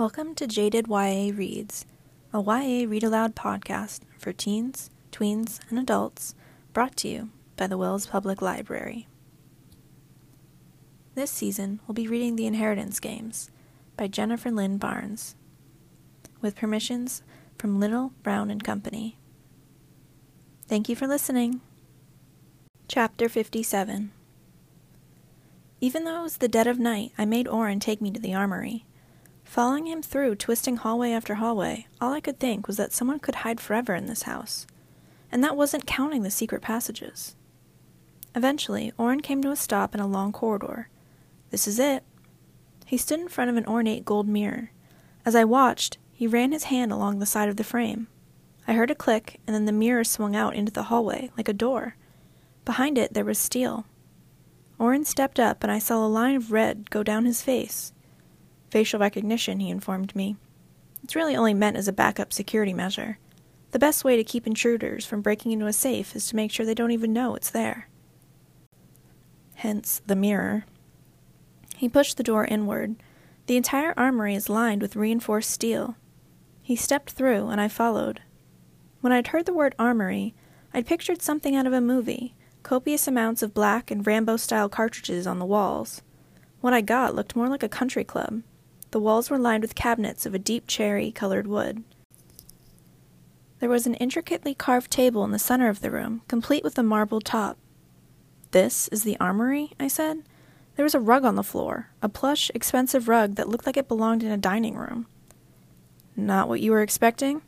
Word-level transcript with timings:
Welcome 0.00 0.34
to 0.36 0.46
Jaded 0.46 0.86
YA 0.88 1.30
Reads, 1.34 1.84
a 2.32 2.40
YA 2.40 2.88
read 2.88 3.04
aloud 3.04 3.36
podcast 3.36 4.00
for 4.16 4.32
teens, 4.32 4.88
tweens, 5.12 5.60
and 5.68 5.78
adults 5.78 6.34
brought 6.72 6.96
to 6.96 7.08
you 7.08 7.28
by 7.58 7.66
the 7.66 7.76
Wells 7.76 8.06
Public 8.06 8.40
Library. 8.40 9.08
This 11.14 11.30
season, 11.30 11.80
we'll 11.86 11.92
be 11.92 12.08
reading 12.08 12.36
The 12.36 12.46
Inheritance 12.46 12.98
Games 12.98 13.50
by 13.98 14.06
Jennifer 14.06 14.50
Lynn 14.50 14.78
Barnes, 14.78 15.36
with 16.40 16.56
permissions 16.56 17.22
from 17.58 17.78
Little, 17.78 18.14
Brown, 18.22 18.50
and 18.50 18.64
Company. 18.64 19.18
Thank 20.66 20.88
you 20.88 20.96
for 20.96 21.06
listening. 21.08 21.60
Chapter 22.88 23.28
57 23.28 24.12
Even 25.82 26.04
though 26.04 26.20
it 26.20 26.22
was 26.22 26.38
the 26.38 26.48
dead 26.48 26.66
of 26.66 26.78
night, 26.78 27.12
I 27.18 27.26
made 27.26 27.46
Oren 27.46 27.80
take 27.80 28.00
me 28.00 28.10
to 28.12 28.18
the 28.18 28.32
armory. 28.32 28.86
Following 29.50 29.88
him 29.88 30.00
through 30.00 30.36
twisting 30.36 30.76
hallway 30.76 31.10
after 31.10 31.34
hallway, 31.34 31.88
all 32.00 32.12
I 32.12 32.20
could 32.20 32.38
think 32.38 32.68
was 32.68 32.76
that 32.76 32.92
someone 32.92 33.18
could 33.18 33.34
hide 33.34 33.58
forever 33.60 33.96
in 33.96 34.06
this 34.06 34.22
house. 34.22 34.64
And 35.32 35.42
that 35.42 35.56
wasn't 35.56 35.88
counting 35.88 36.22
the 36.22 36.30
secret 36.30 36.62
passages. 36.62 37.34
Eventually, 38.36 38.92
Oren 38.96 39.20
came 39.20 39.42
to 39.42 39.50
a 39.50 39.56
stop 39.56 39.92
in 39.92 40.00
a 40.00 40.06
long 40.06 40.30
corridor. 40.30 40.88
This 41.50 41.66
is 41.66 41.80
it. 41.80 42.04
He 42.86 42.96
stood 42.96 43.18
in 43.18 43.26
front 43.28 43.50
of 43.50 43.56
an 43.56 43.66
ornate 43.66 44.04
gold 44.04 44.28
mirror. 44.28 44.70
As 45.26 45.34
I 45.34 45.42
watched, 45.42 45.98
he 46.12 46.28
ran 46.28 46.52
his 46.52 46.64
hand 46.70 46.92
along 46.92 47.18
the 47.18 47.26
side 47.26 47.48
of 47.48 47.56
the 47.56 47.64
frame. 47.64 48.06
I 48.68 48.74
heard 48.74 48.92
a 48.92 48.94
click, 48.94 49.40
and 49.48 49.56
then 49.56 49.64
the 49.64 49.72
mirror 49.72 50.04
swung 50.04 50.36
out 50.36 50.54
into 50.54 50.70
the 50.70 50.84
hallway, 50.84 51.32
like 51.36 51.48
a 51.48 51.52
door. 51.52 51.96
Behind 52.64 52.96
it, 52.96 53.14
there 53.14 53.24
was 53.24 53.36
steel. 53.36 53.84
Oren 54.78 55.04
stepped 55.04 55.40
up, 55.40 55.64
and 55.64 55.72
I 55.72 55.80
saw 55.80 56.06
a 56.06 56.06
line 56.06 56.36
of 56.36 56.52
red 56.52 56.88
go 56.88 57.02
down 57.02 57.24
his 57.24 57.42
face. 57.42 57.92
Facial 58.70 59.00
recognition, 59.00 59.60
he 59.60 59.70
informed 59.70 60.14
me. 60.14 60.36
It's 61.02 61.16
really 61.16 61.36
only 61.36 61.54
meant 61.54 61.76
as 61.76 61.88
a 61.88 61.92
backup 61.92 62.32
security 62.32 62.72
measure. 62.72 63.18
The 63.72 63.78
best 63.78 64.04
way 64.04 64.16
to 64.16 64.24
keep 64.24 64.46
intruders 64.46 65.06
from 65.06 65.22
breaking 65.22 65.52
into 65.52 65.66
a 65.66 65.72
safe 65.72 66.14
is 66.14 66.26
to 66.28 66.36
make 66.36 66.50
sure 66.50 66.66
they 66.66 66.74
don't 66.74 66.90
even 66.90 67.12
know 67.12 67.34
it's 67.34 67.50
there. 67.50 67.88
Hence, 69.54 70.02
the 70.06 70.16
mirror. 70.16 70.64
He 71.76 71.88
pushed 71.88 72.16
the 72.16 72.22
door 72.22 72.44
inward. 72.44 72.96
The 73.46 73.56
entire 73.56 73.94
armory 73.96 74.34
is 74.34 74.48
lined 74.48 74.82
with 74.82 74.96
reinforced 74.96 75.50
steel. 75.50 75.96
He 76.62 76.76
stepped 76.76 77.10
through, 77.10 77.48
and 77.48 77.60
I 77.60 77.68
followed. 77.68 78.20
When 79.00 79.12
I'd 79.12 79.28
heard 79.28 79.46
the 79.46 79.54
word 79.54 79.74
armory, 79.78 80.34
I'd 80.72 80.86
pictured 80.86 81.22
something 81.22 81.56
out 81.56 81.66
of 81.66 81.72
a 81.72 81.80
movie 81.80 82.34
copious 82.62 83.08
amounts 83.08 83.42
of 83.42 83.54
black 83.54 83.90
and 83.90 84.06
Rambo 84.06 84.36
style 84.36 84.68
cartridges 84.68 85.26
on 85.26 85.38
the 85.38 85.46
walls. 85.46 86.02
What 86.60 86.74
I 86.74 86.82
got 86.82 87.14
looked 87.14 87.34
more 87.34 87.48
like 87.48 87.62
a 87.62 87.68
country 87.68 88.04
club. 88.04 88.42
The 88.90 89.00
walls 89.00 89.30
were 89.30 89.38
lined 89.38 89.62
with 89.62 89.74
cabinets 89.74 90.26
of 90.26 90.34
a 90.34 90.38
deep 90.38 90.66
cherry 90.66 91.12
colored 91.12 91.46
wood. 91.46 91.84
There 93.60 93.68
was 93.68 93.86
an 93.86 93.94
intricately 93.94 94.54
carved 94.54 94.90
table 94.90 95.22
in 95.22 95.30
the 95.30 95.38
center 95.38 95.68
of 95.68 95.80
the 95.80 95.90
room, 95.90 96.22
complete 96.28 96.64
with 96.64 96.78
a 96.78 96.82
marble 96.82 97.20
top. 97.20 97.58
This 98.52 98.88
is 98.88 99.04
the 99.04 99.18
armory? 99.20 99.72
I 99.78 99.86
said. 99.86 100.22
There 100.76 100.84
was 100.84 100.94
a 100.94 101.00
rug 101.00 101.24
on 101.24 101.34
the 101.34 101.42
floor, 101.44 101.90
a 102.02 102.08
plush, 102.08 102.50
expensive 102.54 103.06
rug 103.06 103.34
that 103.34 103.48
looked 103.48 103.66
like 103.66 103.76
it 103.76 103.86
belonged 103.86 104.22
in 104.22 104.32
a 104.32 104.38
dining 104.38 104.76
room. 104.76 105.06
Not 106.16 106.48
what 106.48 106.60
you 106.60 106.72
were 106.72 106.82
expecting? 106.82 107.42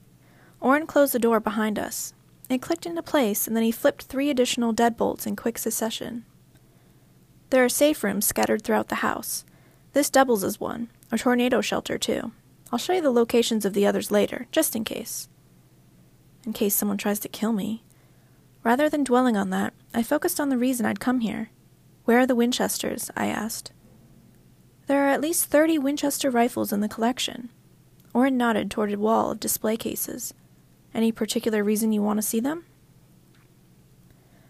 Oren 0.61 0.87
closed 0.87 1.15
the 1.15 1.19
door 1.19 1.41
behind 1.41 1.79
us. 1.79 2.13
It 2.49 2.63
clicked 2.63 2.87
into 2.87 3.03
place, 3.03 3.47
and 3.47 3.57
then 3.57 3.65
he 3.65 3.73
flipped 3.73 4.03
three 4.03 4.29
additional 4.29 4.75
deadbolts 4.75 5.27
in 5.27 5.35
quick 5.35 5.59
succession. 5.59 6.25
There 7.51 7.65
are 7.65 7.69
safe 7.69 8.05
rooms 8.05 8.27
scattered 8.27 8.63
throughout 8.63 8.89
the 8.89 8.97
house. 8.97 9.45
This 9.93 10.11
doubles 10.11 10.45
as 10.45 10.61
one, 10.61 10.89
a 11.13 11.19
tornado 11.19 11.61
shelter, 11.61 11.99
too. 11.99 12.33
I'll 12.73 12.79
show 12.79 12.95
you 12.95 13.03
the 13.03 13.11
locations 13.11 13.65
of 13.65 13.75
the 13.75 13.87
others 13.87 14.11
later, 14.11 14.49
just 14.51 14.75
in 14.75 14.83
case. 14.83 15.29
In 16.45 16.53
case 16.53 16.75
someone 16.75 16.99
tries 16.99 17.21
to 17.21 17.29
kill 17.29 17.53
me. 17.53 17.85
Rather 18.65 18.89
than 18.89 19.05
dwelling 19.05 19.37
on 19.37 19.51
that, 19.51 19.75
I 19.95 20.03
focused 20.03 20.41
on 20.41 20.49
the 20.49 20.59
reason 20.59 20.87
I'd 20.87 20.99
come 20.99 21.21
here. 21.21 21.51
Where 22.05 22.21
are 22.21 22.27
the 22.27 22.35
Winchesters? 22.35 23.11
I 23.17 23.27
asked. 23.27 23.73
There 24.87 25.05
are 25.05 25.11
at 25.11 25.21
least 25.21 25.45
thirty 25.45 25.79
Winchester 25.79 26.31
rifles 26.31 26.73
in 26.73 26.81
the 26.81 26.89
collection. 26.89 27.51
Oren 28.15 28.37
nodded 28.37 28.71
toward 28.71 28.93
a 28.93 28.99
wall 28.99 29.31
of 29.31 29.41
display 29.41 29.77
cases. 29.77 30.35
Any 30.95 31.13
particular 31.13 31.63
reason 31.63 31.93
you 31.93 32.03
want 32.03 32.19
to 32.19 32.23
see 32.23 32.41
them? 32.41 32.65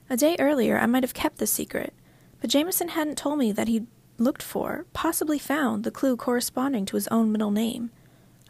A 0.08 0.16
day 0.16 0.36
earlier, 0.38 0.78
I 0.78 0.86
might 0.86 1.04
have 1.04 1.14
kept 1.14 1.38
the 1.38 1.46
secret, 1.46 1.92
but 2.40 2.50
Jameson 2.50 2.88
hadn't 2.88 3.18
told 3.18 3.38
me 3.38 3.52
that 3.52 3.68
he'd 3.68 3.86
looked 4.18 4.42
for, 4.42 4.86
possibly 4.92 5.38
found, 5.38 5.84
the 5.84 5.90
clue 5.90 6.16
corresponding 6.16 6.86
to 6.86 6.96
his 6.96 7.08
own 7.08 7.32
middle 7.32 7.50
name. 7.50 7.90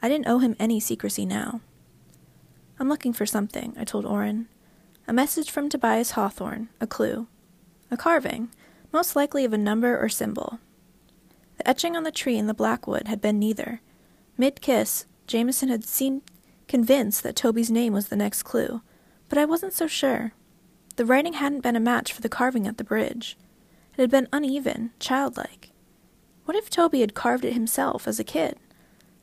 I 0.03 0.09
didn't 0.09 0.29
owe 0.29 0.39
him 0.39 0.57
any 0.59 0.81
secrecy 0.81 1.25
now. 1.25 1.61
I'm 2.79 2.89
looking 2.89 3.13
for 3.13 3.27
something, 3.27 3.75
I 3.79 3.85
told 3.85 4.05
Oren. 4.05 4.49
A 5.07 5.13
message 5.13 5.51
from 5.51 5.69
Tobias 5.69 6.13
Hawthorne, 6.13 6.69
a 6.81 6.87
clue. 6.87 7.27
A 7.91 7.97
carving, 7.97 8.51
most 8.93 9.15
likely 9.15 9.45
of 9.45 9.53
a 9.53 9.59
number 9.59 9.99
or 9.99 10.09
symbol. 10.09 10.59
The 11.59 11.69
etching 11.69 11.97
on 11.97 12.03
the 12.03 12.11
tree 12.11 12.37
in 12.37 12.47
the 12.47 12.55
blackwood 12.55 13.09
had 13.09 13.21
been 13.21 13.39
neither. 13.39 13.81
Mid 14.37 14.61
kiss, 14.61 15.07
Jameson 15.27 15.69
had 15.69 15.85
seemed 15.85 16.23
convinced 16.69 17.23
that 17.23 17.37
Toby's 17.37 17.71
name 17.71 17.93
was 17.93 18.09
the 18.09 18.17
next 18.17 18.45
clue, 18.45 18.81
but 19.29 19.39
I 19.39 19.45
wasn't 19.45 19.75
so 19.75 19.87
sure. 19.87 20.33
The 20.97 21.05
writing 21.05 21.35
hadn't 21.35 21.61
been 21.61 21.77
a 21.77 21.81
match 21.81 22.13
for 22.13 22.21
the 22.21 22.29
carving 22.29 22.67
at 22.67 22.79
the 22.79 22.85
bridge. 22.85 23.37
It 23.97 24.01
had 24.01 24.11
been 24.11 24.29
uneven, 24.33 24.93
childlike. 24.99 25.71
What 26.45 26.57
if 26.57 26.71
Toby 26.71 27.01
had 27.01 27.15
carved 27.15 27.45
it 27.45 27.53
himself 27.53 28.09
as 28.09 28.19
a 28.19 28.25
kid? 28.25 28.57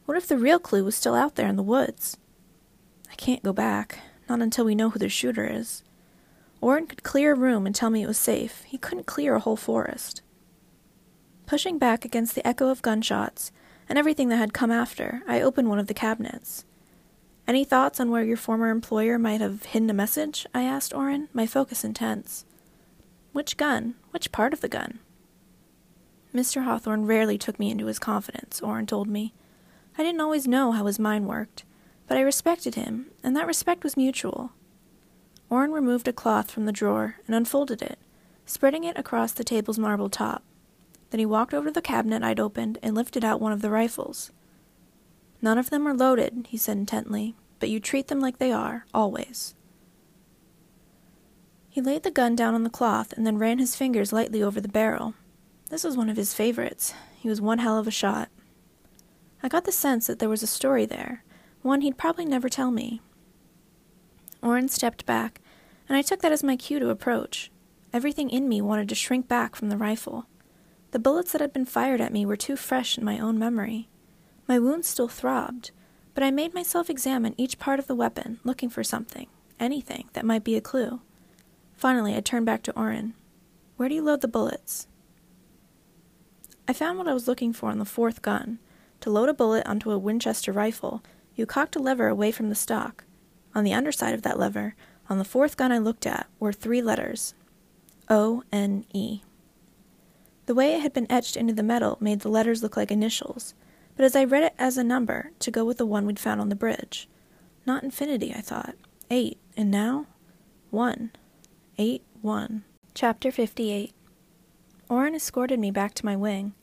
What 0.06 0.18
if 0.18 0.28
the 0.28 0.38
real 0.38 0.59
clue 0.59 0.84
was 0.84 0.96
still 0.96 1.16
out 1.16 1.35
there 1.35 1.47
in 1.47 1.56
the 1.56 1.63
woods? 1.63 2.18
I 3.12 3.16
can't 3.16 3.44
go 3.44 3.53
back, 3.53 4.00
not 4.30 4.41
until 4.41 4.66
we 4.66 4.75
know 4.75 4.90
who 4.90 5.00
the 5.00 5.09
shooter 5.09 5.46
is. 5.46 5.84
Oren 6.62 6.88
could 6.88 7.03
clear 7.03 7.34
a 7.34 7.38
room 7.38 7.66
and 7.66 7.74
tell 7.74 7.90
me 7.90 8.03
it 8.03 8.07
was 8.07 8.18
safe. 8.18 8.63
He 8.63 8.78
couldn't 8.78 9.06
clear 9.06 9.35
a 9.35 9.40
whole 9.40 9.56
forest. 9.56 10.22
Pushing 11.46 11.80
back 11.80 12.06
against 12.06 12.36
the 12.36 12.46
echo 12.47 12.69
of 12.69 12.81
gunshots 12.81 13.51
and 13.88 13.97
everything 13.97 14.30
that 14.30 14.38
had 14.38 14.53
come 14.53 14.72
after, 14.72 15.22
I 15.28 15.41
opened 15.41 15.69
one 15.69 15.80
of 15.80 15.88
the 15.88 15.94
cabinets. 15.94 16.66
Any 17.47 17.63
thoughts 17.63 18.00
on 18.00 18.12
where 18.12 18.24
your 18.24 18.38
former 18.38 18.69
employer 18.69 19.18
might 19.18 19.41
have 19.41 19.63
hidden 19.63 19.90
a 19.90 19.94
message? 19.94 20.46
I 20.53 20.62
asked 20.63 20.94
Oren, 20.94 21.30
my 21.34 21.47
focus 21.47 21.84
intense. 21.84 22.46
Which 23.31 23.57
gun? 23.57 23.95
Which 24.12 24.31
part 24.31 24.53
of 24.53 24.62
the 24.62 24.69
gun? 24.69 25.00
Mr. 26.34 26.63
Hawthorne 26.63 27.06
rarely 27.06 27.38
took 27.38 27.59
me 27.59 27.72
into 27.72 27.85
his 27.85 28.00
confidence, 28.00 28.62
Oren 28.62 28.85
told 28.85 29.07
me. 29.07 29.34
I 29.97 30.03
didn't 30.03 30.22
always 30.22 30.47
know 30.47 30.72
how 30.72 30.85
his 30.85 31.00
mind 31.00 31.28
worked, 31.28 31.63
but 32.07 32.18
I 32.18 32.22
respected 32.22 32.75
him, 32.75 33.07
and 33.23 33.35
that 33.35 33.47
respect 33.47 33.84
was 33.84 33.97
mutual. 33.97 34.51
Oren 35.50 35.72
removed 35.72 36.07
a 36.07 36.13
cloth 36.13 36.51
from 36.51 36.66
the 36.66 36.72
drawer 36.72 37.16
and 37.25 37.35
unfolded 37.35 37.81
it, 37.81 38.00
spreading 38.45 38.84
it 38.84 38.97
across 38.97 39.31
the 39.31 39.44
table's 39.44 39.79
marble 39.79 40.09
top. 40.09 40.44
Then 41.09 41.19
he 41.19 41.25
walked 41.25 41.53
over 41.53 41.69
to 41.69 41.73
the 41.73 41.81
cabinet 41.81 42.23
I'd 42.23 42.39
opened 42.39 42.78
and 42.84 42.95
lifted 42.95 43.25
out 43.25 43.41
one 43.41 43.51
of 43.51 43.62
the 43.62 43.72
rifles. 43.72 44.31
None 45.41 45.57
of 45.57 45.69
them 45.69 45.88
are 45.88 45.94
loaded, 45.94 46.47
he 46.50 46.57
said 46.57 46.78
intently, 46.78 47.35
but 47.59 47.69
you 47.69 47.79
treat 47.79 48.07
them 48.07 48.19
like 48.19 48.38
they 48.38 48.51
are, 48.51 48.85
always. 48.94 49.56
He 51.79 51.85
laid 51.85 52.03
the 52.03 52.12
gun 52.12 52.35
down 52.35 52.56
on 52.56 52.63
the 52.63 52.69
cloth 52.69 53.13
and 53.13 53.25
then 53.25 53.38
ran 53.38 53.57
his 53.57 53.73
fingers 53.73 54.12
lightly 54.12 54.44
over 54.44 54.59
the 54.59 54.67
barrel. 54.67 55.13
This 55.69 55.85
was 55.85 55.95
one 55.95 56.09
of 56.09 56.17
his 56.17 56.34
favorites. 56.34 56.94
He 57.16 57.29
was 57.29 57.40
one 57.40 57.59
hell 57.59 57.78
of 57.78 57.88
a 57.88 57.90
shot. 57.90 58.28
I 59.41 59.47
got 59.47 59.63
the 59.63 59.72
sense 59.72 60.06
that 60.07 60.19
there 60.19 60.28
was 60.28 60.44
a 60.44 60.45
story 60.45 60.85
there, 60.85 61.23
one 61.62 61.79
he'd 61.79 61.97
probably 61.97 62.25
never 62.25 62.50
tell 62.50 62.69
me. 62.69 63.00
Oren 64.44 64.68
stepped 64.68 65.06
back, 65.06 65.39
and 65.88 65.95
I 65.95 66.01
took 66.01 66.19
that 66.19 66.34
as 66.34 66.44
my 66.44 66.57
cue 66.57 66.79
to 66.79 66.89
approach. 66.89 67.50
Everything 67.94 68.29
in 68.29 68.50
me 68.50 68.62
wanted 68.62 68.89
to 68.89 68.95
shrink 68.95 69.29
back 69.29 69.56
from 69.56 69.69
the 69.69 69.78
rifle. 69.78 70.25
The 70.91 71.00
bullets 71.00 71.31
that 71.31 71.39
had 71.39 71.53
been 71.53 71.63
fired 71.63 72.01
at 72.01 72.12
me 72.12 72.25
were 72.25 72.35
too 72.35 72.57
fresh 72.57 72.97
in 72.97 73.06
my 73.06 73.19
own 73.19 73.39
memory. 73.39 73.88
My 74.50 74.59
wounds 74.59 74.89
still 74.89 75.07
throbbed, 75.07 75.71
but 76.13 76.25
I 76.25 76.30
made 76.30 76.54
myself 76.54 76.89
examine 76.89 77.36
each 77.38 77.57
part 77.57 77.80
of 77.80 77.88
the 77.88 77.95
weapon, 77.95 78.42
looking 78.44 78.69
for 78.69 78.83
something, 78.83 79.27
anything, 79.62 80.09
that 80.12 80.25
might 80.25 80.44
be 80.44 80.57
a 80.57 80.62
clue. 80.62 81.00
Finally, 81.80 82.14
I 82.14 82.20
turned 82.20 82.46
back 82.46 82.62
to 82.64 82.78
Oren. 82.78 83.14
Where 83.78 83.88
do 83.88 83.96
you 83.96 84.02
load 84.02 84.20
the 84.20 84.28
bullets? 84.28 84.86
I 86.68 86.74
found 86.74 86.98
what 86.98 87.08
I 87.08 87.14
was 87.14 87.26
looking 87.26 87.54
for 87.54 87.70
on 87.70 87.80
the 87.80 87.86
fourth 87.86 88.22
gun. 88.22 88.60
To 89.00 89.10
load 89.10 89.30
a 89.30 89.34
bullet 89.34 89.66
onto 89.66 89.90
a 89.90 89.98
Winchester 89.98 90.52
rifle, 90.52 91.02
you 91.36 91.46
cocked 91.46 91.78
a 91.78 91.80
lever 91.80 92.10
away 92.10 92.34
from 92.34 92.50
the 92.50 92.54
stock. 92.54 93.06
On 93.56 93.64
the 93.64 93.74
underside 93.74 94.14
of 94.14 94.24
that 94.24 94.38
lever, 94.38 94.76
on 95.10 95.20
the 95.20 95.24
fourth 95.24 95.56
gun 95.56 95.72
I 95.72 95.78
looked 95.78 96.06
at, 96.06 96.28
were 96.38 96.52
three 96.52 96.81
letters 96.81 97.34
O 98.10 98.44
N 98.52 98.84
E. 98.94 99.22
The 100.48 100.54
way 100.54 100.76
it 100.76 100.81
had 100.81 100.92
been 100.92 101.10
etched 101.10 101.38
into 101.38 101.54
the 101.54 101.64
metal 101.64 101.98
made 102.02 102.20
the 102.20 102.28
letters 102.28 102.62
look 102.62 102.76
like 102.76 102.92
initials, 102.92 103.54
but 103.96 104.04
as 104.04 104.18
I 104.18 104.26
read 104.26 104.44
it 104.44 104.54
as 104.60 104.78
a 104.78 104.84
number, 104.84 105.31
to 105.40 105.50
go 105.50 105.64
with 105.64 105.78
the 105.78 105.86
one 105.86 106.06
we'd 106.06 106.20
found 106.20 106.42
on 106.42 106.50
the 106.50 106.56
bridge. 106.58 107.08
Not 107.66 107.84
infinity, 107.84 108.34
I 108.36 108.42
thought. 108.42 108.76
Eight, 109.10 109.38
and 109.56 109.72
now? 109.72 110.08
One. 110.72 111.12
8 111.81 112.04
1. 112.22 112.66
Chapter 112.94 113.31
58 113.31 113.94
Oren 114.90 115.16
escorted 115.16 115.62
me 115.62 115.72
back 115.72 115.94
to 115.94 116.06
my 116.06 116.14
wing. 116.14 116.54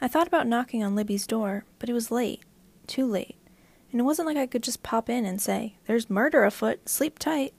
I 0.00 0.06
thought 0.06 0.28
about 0.28 0.46
knocking 0.46 0.84
on 0.84 0.94
Libby's 0.94 1.26
door, 1.26 1.64
but 1.80 1.88
it 1.88 1.92
was 1.92 2.12
late. 2.12 2.44
too 2.86 3.04
late. 3.04 3.36
And 3.90 4.00
it 4.00 4.04
wasn't 4.04 4.28
like 4.28 4.36
I 4.36 4.46
could 4.46 4.62
just 4.62 4.84
pop 4.84 5.10
in 5.10 5.24
and 5.24 5.40
say, 5.40 5.74
There's 5.88 6.08
murder 6.08 6.44
afoot, 6.44 6.88
sleep 6.88 7.18
tight. 7.18 7.52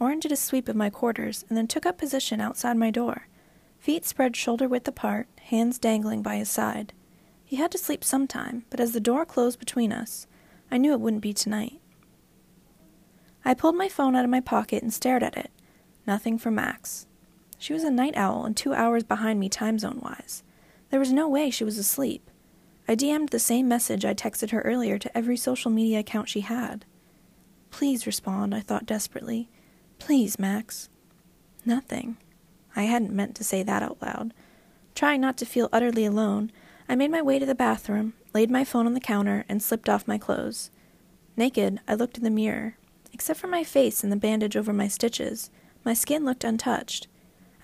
Oren 0.00 0.18
did 0.18 0.32
a 0.32 0.36
sweep 0.36 0.68
of 0.68 0.74
my 0.74 0.90
quarters 0.90 1.44
and 1.48 1.56
then 1.56 1.68
took 1.68 1.86
up 1.86 1.98
position 1.98 2.40
outside 2.40 2.76
my 2.76 2.90
door, 2.90 3.28
feet 3.78 4.04
spread 4.04 4.34
shoulder 4.34 4.66
width 4.66 4.88
apart, 4.88 5.28
hands 5.42 5.78
dangling 5.78 6.22
by 6.22 6.38
his 6.38 6.50
side. 6.50 6.92
He 7.44 7.54
had 7.54 7.70
to 7.70 7.78
sleep 7.78 8.02
sometime, 8.02 8.64
but 8.68 8.80
as 8.80 8.90
the 8.90 8.98
door 8.98 9.24
closed 9.24 9.60
between 9.60 9.92
us, 9.92 10.26
I 10.72 10.76
knew 10.78 10.90
it 10.90 11.00
wouldn't 11.00 11.22
be 11.22 11.32
tonight. 11.32 11.80
I 13.44 13.54
pulled 13.54 13.76
my 13.76 13.88
phone 13.88 14.16
out 14.16 14.24
of 14.24 14.30
my 14.32 14.40
pocket 14.40 14.82
and 14.82 14.92
stared 14.92 15.22
at 15.22 15.36
it. 15.36 15.52
Nothing 16.06 16.38
for 16.38 16.50
Max. 16.50 17.06
She 17.58 17.72
was 17.72 17.84
a 17.84 17.90
night 17.90 18.16
owl 18.16 18.44
and 18.44 18.56
two 18.56 18.72
hours 18.72 19.04
behind 19.04 19.38
me 19.38 19.48
time 19.48 19.78
zone 19.78 20.00
wise. 20.02 20.42
There 20.90 21.00
was 21.00 21.12
no 21.12 21.28
way 21.28 21.50
she 21.50 21.64
was 21.64 21.78
asleep. 21.78 22.30
I 22.88 22.96
DM'd 22.96 23.28
the 23.28 23.38
same 23.38 23.68
message 23.68 24.04
I 24.04 24.14
texted 24.14 24.50
her 24.50 24.62
earlier 24.62 24.98
to 24.98 25.16
every 25.16 25.36
social 25.36 25.70
media 25.70 26.00
account 26.00 26.28
she 26.28 26.40
had. 26.40 26.84
Please 27.70 28.06
respond, 28.06 28.54
I 28.54 28.60
thought 28.60 28.86
desperately. 28.86 29.48
Please, 29.98 30.38
Max. 30.38 30.88
Nothing. 31.64 32.16
I 32.74 32.84
hadn't 32.84 33.12
meant 33.12 33.34
to 33.36 33.44
say 33.44 33.62
that 33.62 33.82
out 33.82 33.98
loud. 34.00 34.32
Trying 34.94 35.20
not 35.20 35.36
to 35.38 35.46
feel 35.46 35.68
utterly 35.72 36.04
alone, 36.04 36.50
I 36.88 36.96
made 36.96 37.10
my 37.10 37.22
way 37.22 37.38
to 37.38 37.46
the 37.46 37.54
bathroom, 37.54 38.14
laid 38.34 38.50
my 38.50 38.64
phone 38.64 38.86
on 38.86 38.94
the 38.94 39.00
counter, 39.00 39.44
and 39.48 39.62
slipped 39.62 39.88
off 39.88 40.08
my 40.08 40.18
clothes. 40.18 40.70
Naked, 41.36 41.80
I 41.86 41.94
looked 41.94 42.18
in 42.18 42.24
the 42.24 42.30
mirror. 42.30 42.76
Except 43.12 43.38
for 43.38 43.46
my 43.46 43.62
face 43.62 44.02
and 44.02 44.10
the 44.10 44.16
bandage 44.16 44.56
over 44.56 44.72
my 44.72 44.88
stitches, 44.88 45.50
my 45.84 45.94
skin 45.94 46.24
looked 46.24 46.44
untouched. 46.44 47.06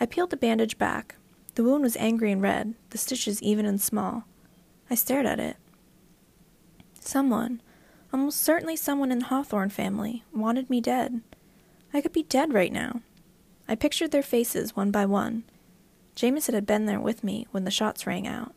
I 0.00 0.06
peeled 0.06 0.30
the 0.30 0.36
bandage 0.36 0.78
back. 0.78 1.16
The 1.54 1.64
wound 1.64 1.82
was 1.82 1.96
angry 1.96 2.32
and 2.32 2.42
red, 2.42 2.74
the 2.90 2.98
stitches 2.98 3.42
even 3.42 3.64
and 3.66 3.80
small. 3.80 4.24
I 4.90 4.94
stared 4.94 5.26
at 5.26 5.40
it. 5.40 5.56
Someone, 7.00 7.60
almost 8.12 8.40
certainly 8.40 8.76
someone 8.76 9.12
in 9.12 9.20
the 9.20 9.26
Hawthorne 9.26 9.70
family, 9.70 10.22
wanted 10.34 10.68
me 10.68 10.80
dead. 10.80 11.20
I 11.94 12.00
could 12.00 12.12
be 12.12 12.24
dead 12.24 12.52
right 12.52 12.72
now. 12.72 13.00
I 13.68 13.74
pictured 13.74 14.10
their 14.10 14.22
faces 14.22 14.76
one 14.76 14.90
by 14.90 15.06
one. 15.06 15.44
Jameson 16.14 16.54
had 16.54 16.66
been 16.66 16.86
there 16.86 17.00
with 17.00 17.24
me 17.24 17.46
when 17.50 17.64
the 17.64 17.70
shots 17.70 18.06
rang 18.06 18.26
out. 18.26 18.54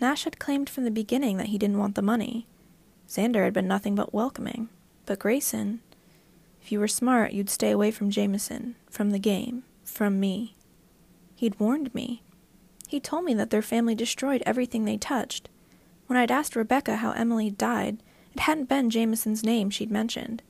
Nash 0.00 0.24
had 0.24 0.38
claimed 0.38 0.68
from 0.68 0.84
the 0.84 0.90
beginning 0.90 1.36
that 1.36 1.46
he 1.46 1.58
didn't 1.58 1.78
want 1.78 1.94
the 1.94 2.02
money. 2.02 2.46
Xander 3.08 3.44
had 3.44 3.52
been 3.52 3.68
nothing 3.68 3.94
but 3.94 4.12
welcoming. 4.14 4.68
But 5.06 5.18
Grayson, 5.18 5.80
if 6.62 6.70
you 6.70 6.78
were 6.78 6.88
smart, 6.88 7.32
you'd 7.32 7.50
stay 7.50 7.72
away 7.72 7.90
from 7.90 8.10
Jameson, 8.10 8.76
from 8.88 9.10
the 9.10 9.18
game, 9.18 9.64
from 9.84 10.20
me. 10.20 10.54
He'd 11.34 11.58
warned 11.58 11.92
me. 11.92 12.22
He 12.86 13.00
told 13.00 13.24
me 13.24 13.34
that 13.34 13.50
their 13.50 13.62
family 13.62 13.96
destroyed 13.96 14.44
everything 14.46 14.84
they 14.84 14.96
touched. 14.96 15.48
When 16.06 16.16
I'd 16.16 16.30
asked 16.30 16.54
Rebecca 16.54 16.96
how 16.96 17.10
Emily 17.12 17.50
died, 17.50 18.00
it 18.32 18.40
hadn't 18.40 18.68
been 18.68 18.90
Jameson's 18.90 19.42
name 19.42 19.70
she'd 19.70 19.90
mentioned. 19.90 20.42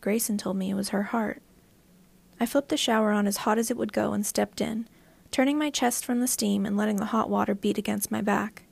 Grayson 0.00 0.38
told 0.38 0.56
me 0.56 0.70
it 0.70 0.74
was 0.74 0.90
her 0.90 1.04
heart. 1.04 1.42
I 2.38 2.46
flipped 2.46 2.68
the 2.68 2.76
shower 2.76 3.10
on 3.10 3.26
as 3.26 3.38
hot 3.38 3.58
as 3.58 3.70
it 3.70 3.76
would 3.76 3.92
go 3.92 4.12
and 4.12 4.24
stepped 4.24 4.60
in, 4.60 4.88
turning 5.30 5.58
my 5.58 5.70
chest 5.70 6.04
from 6.04 6.20
the 6.20 6.28
steam 6.28 6.64
and 6.64 6.76
letting 6.76 6.96
the 6.96 7.06
hot 7.06 7.28
water 7.28 7.54
beat 7.54 7.78
against 7.78 8.12
my 8.12 8.20
back. 8.20 8.64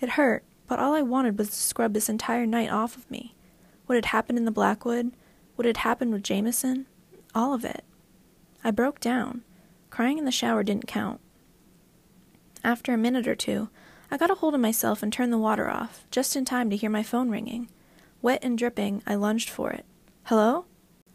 It 0.00 0.10
hurt, 0.10 0.44
but 0.66 0.78
all 0.78 0.94
I 0.94 1.02
wanted 1.02 1.36
was 1.36 1.50
to 1.50 1.56
scrub 1.56 1.92
this 1.92 2.08
entire 2.08 2.46
night 2.46 2.70
off 2.70 2.96
of 2.96 3.10
me. 3.10 3.34
What 3.84 3.96
had 3.96 4.06
happened 4.06 4.38
in 4.38 4.44
the 4.46 4.50
Blackwood, 4.50 5.12
what 5.60 5.66
had 5.66 5.76
happened 5.76 6.10
with 6.10 6.22
Jameson, 6.22 6.86
all 7.34 7.52
of 7.52 7.66
it. 7.66 7.84
I 8.64 8.70
broke 8.70 8.98
down. 8.98 9.42
Crying 9.90 10.16
in 10.16 10.24
the 10.24 10.30
shower 10.30 10.62
didn't 10.62 10.86
count. 10.86 11.20
After 12.64 12.94
a 12.94 12.96
minute 12.96 13.28
or 13.28 13.34
two, 13.34 13.68
I 14.10 14.16
got 14.16 14.30
a 14.30 14.36
hold 14.36 14.54
of 14.54 14.60
myself 14.62 15.02
and 15.02 15.12
turned 15.12 15.34
the 15.34 15.36
water 15.36 15.68
off, 15.68 16.06
just 16.10 16.34
in 16.34 16.46
time 16.46 16.70
to 16.70 16.76
hear 16.76 16.88
my 16.88 17.02
phone 17.02 17.28
ringing. 17.28 17.68
Wet 18.22 18.42
and 18.42 18.56
dripping, 18.56 19.02
I 19.06 19.16
lunged 19.16 19.50
for 19.50 19.70
it. 19.70 19.84
Hello? 20.22 20.64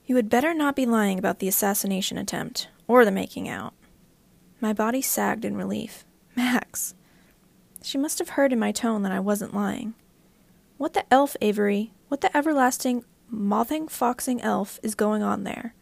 You 0.05 0.15
had 0.15 0.29
better 0.29 0.53
not 0.53 0.75
be 0.75 0.85
lying 0.85 1.17
about 1.17 1.39
the 1.39 1.47
assassination 1.47 2.19
attempt, 2.19 2.67
or 2.87 3.03
the 3.03 3.09
making 3.09 3.49
out. 3.49 3.73
My 4.61 4.73
body 4.73 5.01
sagged 5.01 5.43
in 5.43 5.57
relief. 5.57 6.05
Max! 6.35 6.93
She 7.81 7.97
must 7.97 8.19
have 8.19 8.29
heard 8.29 8.53
in 8.53 8.59
my 8.59 8.71
tone 8.71 9.01
that 9.01 9.11
I 9.11 9.19
wasn't 9.19 9.55
lying. 9.55 9.95
What 10.77 10.93
the 10.93 11.11
elf, 11.11 11.35
Avery? 11.41 11.93
What 12.09 12.21
the 12.21 12.37
everlasting, 12.37 13.05
mothing, 13.29 13.87
foxing 13.87 14.41
elf 14.41 14.79
is 14.83 14.95
going 14.95 15.23
on 15.23 15.43
there? 15.43 15.73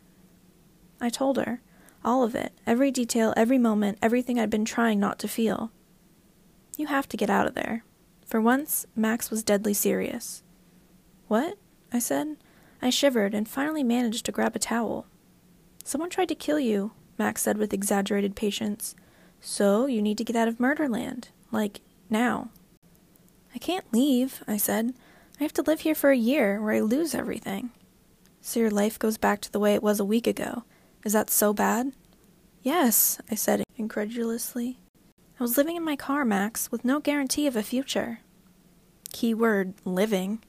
I 1.02 1.10
told 1.10 1.38
her. 1.38 1.62
All 2.06 2.24
of 2.24 2.36
it, 2.36 2.52
every 2.68 2.92
detail, 2.92 3.34
every 3.38 3.58
moment, 3.58 3.98
everything 4.02 4.38
I'd 4.38 4.50
been 4.50 4.66
trying 4.66 5.00
not 5.00 5.20
to 5.20 5.28
feel. 5.28 5.72
You 6.78 6.88
have 6.88 7.08
to 7.10 7.18
get 7.18 7.30
out 7.30 7.48
of 7.48 7.54
there. 7.54 7.86
For 8.26 8.42
once, 8.42 8.86
Max 8.96 9.30
was 9.30 9.44
deadly 9.44 9.74
serious. 9.74 10.44
What? 11.28 11.58
I 11.92 12.00
said. 12.00 12.38
I 12.82 12.90
shivered 12.90 13.34
and 13.34 13.48
finally 13.48 13.84
managed 13.84 14.26
to 14.26 14.32
grab 14.32 14.56
a 14.56 14.60
towel. 14.60 15.06
Someone 15.86 16.10
tried 16.10 16.30
to 16.30 16.36
kill 16.36 16.60
you, 16.60 16.92
Max 17.18 17.42
said 17.42 17.58
with 17.58 17.74
exaggerated 17.74 18.36
patience. 18.36 18.96
So 19.40 19.86
you 19.86 20.02
need 20.02 20.18
to 20.18 20.24
get 20.24 20.36
out 20.36 20.48
of 20.48 20.60
Murderland. 20.60 21.30
Like, 21.52 21.82
now. 22.10 22.50
I 23.56 23.60
can't 23.60 23.92
leave, 23.94 24.44
I 24.48 24.58
said. 24.58 24.94
I 25.44 25.46
have 25.46 25.52
to 25.56 25.62
live 25.62 25.82
here 25.82 25.94
for 25.94 26.10
a 26.10 26.16
year, 26.16 26.62
where 26.62 26.74
I 26.74 26.80
lose 26.80 27.14
everything. 27.14 27.72
So 28.40 28.62
your 28.62 28.72
life 28.72 28.98
goes 28.98 29.18
back 29.18 29.42
to 29.42 29.52
the 29.52 29.60
way 29.60 29.74
it 29.74 29.84
was 29.84 30.00
a 30.00 30.06
week 30.06 30.26
ago, 30.26 30.64
is 31.04 31.12
that 31.12 31.30
so 31.30 31.52
bad? 31.52 31.92
Yes, 32.62 33.20
I 33.30 33.36
said 33.36 33.66
incredulously. 33.76 34.80
I 35.38 35.44
was 35.44 35.58
living 35.58 35.76
in 35.76 35.84
my 35.84 35.98
car, 35.98 36.24
Max, 36.24 36.72
with 36.72 36.86
no 36.86 37.02
guarantee 37.02 37.46
of 37.46 37.58
a 37.58 37.62
future. 37.62 38.22
Key 39.12 39.34
word, 39.34 39.74
living. 39.84 40.42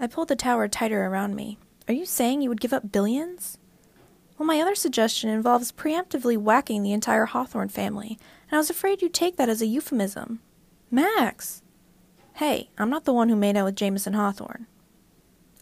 I 0.00 0.08
pulled 0.08 0.26
the 0.26 0.34
tower 0.34 0.66
tighter 0.66 1.06
around 1.06 1.36
me. 1.36 1.58
Are 1.86 1.94
you 1.94 2.04
saying 2.04 2.42
you 2.42 2.48
would 2.48 2.60
give 2.60 2.72
up 2.72 2.90
billions? 2.90 3.56
Well, 4.36 4.48
my 4.48 4.60
other 4.60 4.74
suggestion 4.74 5.30
involves 5.30 5.70
preemptively 5.70 6.36
whacking 6.36 6.82
the 6.82 6.92
entire 6.92 7.26
Hawthorne 7.26 7.68
family, 7.68 8.18
and 8.50 8.56
I 8.56 8.58
was 8.58 8.68
afraid 8.68 9.00
you'd 9.00 9.14
take 9.14 9.36
that 9.36 9.48
as 9.48 9.62
a 9.62 9.66
euphemism. 9.66 10.40
Max! 10.90 11.61
Hey, 12.34 12.70
I'm 12.78 12.90
not 12.90 13.04
the 13.04 13.12
one 13.12 13.28
who 13.28 13.36
made 13.36 13.56
out 13.56 13.66
with 13.66 13.76
Jameson 13.76 14.14
Hawthorne. 14.14 14.66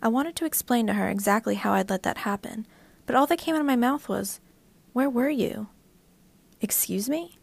I 0.02 0.08
wanted 0.08 0.36
to 0.36 0.44
explain 0.44 0.86
to 0.86 0.94
her 0.94 1.08
exactly 1.08 1.56
how 1.56 1.72
I'd 1.72 1.90
let 1.90 2.04
that 2.04 2.18
happen, 2.18 2.66
but 3.06 3.16
all 3.16 3.26
that 3.26 3.38
came 3.38 3.54
out 3.54 3.60
of 3.60 3.66
my 3.66 3.76
mouth 3.76 4.08
was, 4.08 4.40
Where 4.92 5.10
were 5.10 5.28
you? 5.28 5.68
Excuse 6.60 7.08
me? 7.08 7.38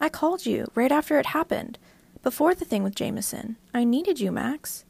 I 0.00 0.08
called 0.08 0.46
you 0.46 0.66
right 0.74 0.90
after 0.90 1.18
it 1.18 1.26
happened, 1.26 1.78
before 2.22 2.54
the 2.54 2.64
thing 2.64 2.82
with 2.82 2.94
Jameson. 2.94 3.56
I 3.72 3.84
needed 3.84 4.18
you, 4.18 4.32
Max. 4.32 4.84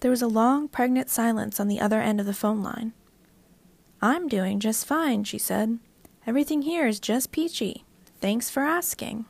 There 0.00 0.10
was 0.10 0.22
a 0.22 0.28
long, 0.28 0.68
pregnant 0.68 1.10
silence 1.10 1.58
on 1.58 1.68
the 1.68 1.80
other 1.80 2.00
end 2.00 2.20
of 2.20 2.26
the 2.26 2.32
phone 2.32 2.62
line. 2.62 2.92
I'm 4.00 4.28
doing 4.28 4.60
just 4.60 4.86
fine, 4.86 5.24
she 5.24 5.38
said. 5.38 5.78
Everything 6.26 6.62
here 6.62 6.86
is 6.86 7.00
just 7.00 7.32
peachy. 7.32 7.84
Thanks 8.20 8.48
for 8.48 8.62
asking. 8.62 9.24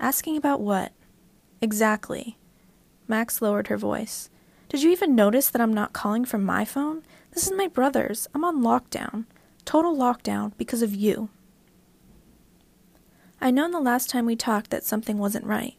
Asking 0.00 0.36
about 0.36 0.60
what? 0.60 0.92
Exactly. 1.60 2.36
Max 3.06 3.42
lowered 3.42 3.68
her 3.68 3.76
voice. 3.76 4.30
Did 4.68 4.82
you 4.82 4.90
even 4.90 5.14
notice 5.14 5.48
that 5.48 5.62
I'm 5.62 5.72
not 5.72 5.92
calling 5.92 6.24
from 6.24 6.44
my 6.44 6.64
phone? 6.64 7.02
This 7.32 7.46
is 7.46 7.52
my 7.52 7.66
brother's. 7.66 8.28
I'm 8.34 8.44
on 8.44 8.62
lockdown. 8.62 9.24
Total 9.64 9.96
lockdown 9.96 10.52
because 10.58 10.82
of 10.82 10.94
you. 10.94 11.30
I 13.40 13.50
known 13.50 13.70
the 13.70 13.80
last 13.80 14.10
time 14.10 14.26
we 14.26 14.36
talked 14.36 14.70
that 14.70 14.84
something 14.84 15.18
wasn't 15.18 15.46
right. 15.46 15.74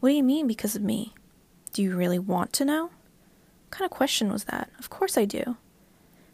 What 0.00 0.10
do 0.10 0.14
you 0.14 0.22
mean 0.22 0.46
because 0.46 0.74
of 0.74 0.82
me? 0.82 1.14
Do 1.72 1.82
you 1.82 1.96
really 1.96 2.18
want 2.18 2.52
to 2.54 2.64
know? 2.64 2.84
What 2.84 3.70
kind 3.70 3.84
of 3.84 3.96
question 3.96 4.32
was 4.32 4.44
that? 4.44 4.70
Of 4.78 4.90
course 4.90 5.18
I 5.18 5.24
do. 5.24 5.56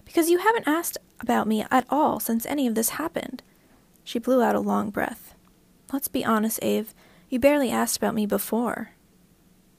Because 0.05 0.31
you 0.31 0.39
haven't 0.39 0.69
asked 0.69 0.99
about 1.21 1.47
me 1.47 1.65
at 1.71 1.87
all 1.91 2.21
since 2.21 2.47
any 2.47 2.67
of 2.67 2.75
this 2.75 2.91
happened. 2.91 3.43
She 4.05 4.19
blew 4.19 4.43
out 4.43 4.55
a 4.55 4.61
long 4.61 4.91
breath. 4.91 5.35
Let's 5.93 6.09
be 6.09 6.25
honest, 6.25 6.59
Ave. 6.63 6.89
You 7.29 7.39
barely 7.39 7.71
asked 7.71 7.97
about 7.99 8.15
me 8.15 8.27
before. 8.27 8.93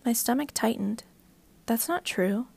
My 0.06 0.13
stomach 0.13 0.51
tightened. 0.53 1.03
That's 1.65 1.88
not 1.88 2.06
true. 2.06 2.48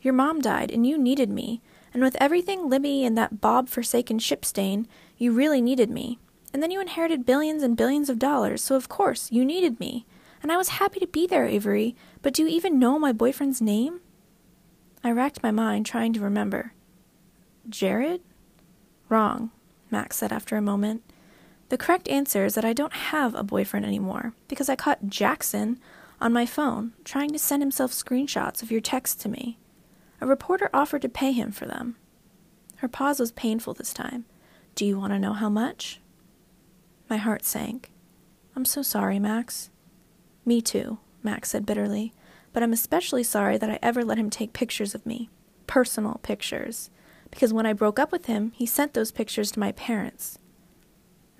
Your 0.00 0.14
mom 0.14 0.40
died, 0.40 0.70
and 0.70 0.86
you 0.86 0.98
needed 0.98 1.30
me. 1.30 1.62
And 1.94 2.02
with 2.02 2.16
everything 2.20 2.68
Libby 2.68 3.04
and 3.04 3.16
that 3.16 3.40
Bob 3.40 3.68
forsaken 3.68 4.18
ship 4.18 4.44
stain, 4.44 4.88
you 5.18 5.32
really 5.32 5.60
needed 5.60 5.90
me. 5.90 6.18
And 6.52 6.62
then 6.62 6.70
you 6.70 6.80
inherited 6.80 7.24
billions 7.24 7.62
and 7.62 7.76
billions 7.76 8.10
of 8.10 8.18
dollars, 8.18 8.62
so 8.62 8.74
of 8.74 8.88
course 8.88 9.30
you 9.30 9.44
needed 9.44 9.78
me. 9.78 10.04
And 10.42 10.50
I 10.50 10.56
was 10.56 10.70
happy 10.70 10.98
to 10.98 11.06
be 11.06 11.26
there, 11.26 11.46
Avery. 11.46 11.94
But 12.20 12.34
do 12.34 12.42
you 12.42 12.48
even 12.48 12.78
know 12.78 12.98
my 12.98 13.12
boyfriend's 13.12 13.62
name? 13.62 14.00
I 15.04 15.12
racked 15.12 15.42
my 15.42 15.50
mind, 15.50 15.86
trying 15.86 16.12
to 16.14 16.20
remember. 16.20 16.72
Jared? 17.68 18.20
Wrong, 19.08 19.50
Max 19.90 20.16
said 20.16 20.32
after 20.32 20.56
a 20.56 20.62
moment. 20.62 21.02
The 21.72 21.78
correct 21.78 22.06
answer 22.10 22.44
is 22.44 22.54
that 22.54 22.66
I 22.66 22.74
don't 22.74 22.92
have 22.92 23.34
a 23.34 23.42
boyfriend 23.42 23.86
anymore, 23.86 24.34
because 24.46 24.68
I 24.68 24.76
caught 24.76 25.08
Jackson 25.08 25.80
on 26.20 26.30
my 26.30 26.44
phone 26.44 26.92
trying 27.02 27.30
to 27.30 27.38
send 27.38 27.62
himself 27.62 27.92
screenshots 27.92 28.62
of 28.62 28.70
your 28.70 28.82
text 28.82 29.22
to 29.22 29.30
me. 29.30 29.56
A 30.20 30.26
reporter 30.26 30.68
offered 30.74 31.00
to 31.00 31.08
pay 31.08 31.32
him 31.32 31.50
for 31.50 31.64
them. 31.64 31.96
Her 32.76 32.88
pause 32.88 33.18
was 33.18 33.32
painful 33.32 33.72
this 33.72 33.94
time. 33.94 34.26
Do 34.74 34.84
you 34.84 34.98
want 34.98 35.14
to 35.14 35.18
know 35.18 35.32
how 35.32 35.48
much? 35.48 35.98
My 37.08 37.16
heart 37.16 37.42
sank. 37.42 37.90
I'm 38.54 38.66
so 38.66 38.82
sorry, 38.82 39.18
Max. 39.18 39.70
Me 40.44 40.60
too, 40.60 40.98
Max 41.22 41.48
said 41.48 41.64
bitterly, 41.64 42.12
but 42.52 42.62
I'm 42.62 42.74
especially 42.74 43.22
sorry 43.22 43.56
that 43.56 43.70
I 43.70 43.78
ever 43.80 44.04
let 44.04 44.18
him 44.18 44.28
take 44.28 44.52
pictures 44.52 44.94
of 44.94 45.06
me. 45.06 45.30
Personal 45.66 46.20
pictures. 46.22 46.90
Because 47.30 47.54
when 47.54 47.64
I 47.64 47.72
broke 47.72 47.98
up 47.98 48.12
with 48.12 48.26
him, 48.26 48.52
he 48.54 48.66
sent 48.66 48.92
those 48.92 49.10
pictures 49.10 49.50
to 49.52 49.58
my 49.58 49.72
parents. 49.72 50.38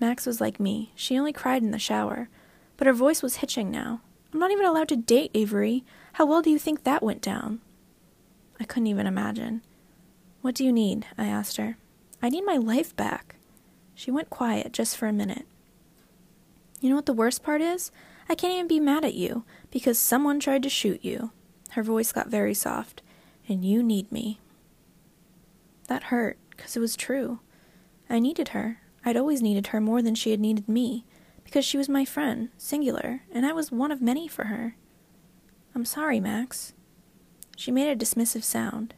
Max 0.03 0.25
was 0.25 0.41
like 0.41 0.59
me. 0.59 0.91
She 0.95 1.17
only 1.17 1.31
cried 1.31 1.63
in 1.63 1.71
the 1.71 1.79
shower. 1.79 2.27
But 2.75 2.87
her 2.87 2.93
voice 2.93 3.23
was 3.23 3.37
hitching 3.37 3.71
now. 3.71 4.01
I'm 4.33 4.39
not 4.41 4.51
even 4.51 4.65
allowed 4.65 4.89
to 4.89 4.97
date 4.97 5.31
Avery. 5.33 5.85
How 6.11 6.25
well 6.25 6.41
do 6.41 6.49
you 6.49 6.59
think 6.59 6.83
that 6.83 7.01
went 7.01 7.21
down? 7.21 7.61
I 8.59 8.65
couldn't 8.65 8.87
even 8.87 9.07
imagine. 9.07 9.61
What 10.41 10.55
do 10.55 10.65
you 10.65 10.73
need? 10.73 11.05
I 11.17 11.27
asked 11.27 11.55
her. 11.55 11.77
I 12.21 12.27
need 12.27 12.41
my 12.41 12.57
life 12.57 12.93
back. 12.97 13.37
She 13.95 14.11
went 14.11 14.29
quiet 14.29 14.73
just 14.73 14.97
for 14.97 15.07
a 15.07 15.13
minute. 15.13 15.45
You 16.81 16.89
know 16.89 16.97
what 16.97 17.05
the 17.05 17.13
worst 17.13 17.41
part 17.41 17.61
is? 17.61 17.89
I 18.27 18.35
can't 18.35 18.55
even 18.55 18.67
be 18.67 18.81
mad 18.81 19.05
at 19.05 19.13
you 19.13 19.45
because 19.71 19.97
someone 19.97 20.41
tried 20.41 20.63
to 20.63 20.69
shoot 20.69 20.99
you. 21.05 21.31
Her 21.69 21.81
voice 21.81 22.11
got 22.11 22.27
very 22.27 22.53
soft. 22.53 23.01
And 23.47 23.63
you 23.63 23.81
need 23.81 24.11
me. 24.11 24.41
That 25.87 26.03
hurt, 26.03 26.37
because 26.49 26.75
it 26.75 26.81
was 26.81 26.97
true. 26.97 27.39
I 28.09 28.19
needed 28.19 28.49
her. 28.49 28.81
I'd 29.05 29.17
always 29.17 29.41
needed 29.41 29.67
her 29.67 29.81
more 29.81 30.01
than 30.01 30.15
she 30.15 30.31
had 30.31 30.39
needed 30.39 30.67
me, 30.69 31.05
because 31.43 31.65
she 31.65 31.77
was 31.77 31.89
my 31.89 32.05
friend, 32.05 32.49
singular, 32.57 33.21
and 33.31 33.45
I 33.45 33.53
was 33.53 33.71
one 33.71 33.91
of 33.91 34.01
many 34.01 34.27
for 34.27 34.45
her. 34.45 34.75
I'm 35.75 35.85
sorry, 35.85 36.19
Max. 36.19 36.73
She 37.55 37.71
made 37.71 37.89
a 37.89 37.95
dismissive 37.95 38.43
sound. 38.43 38.93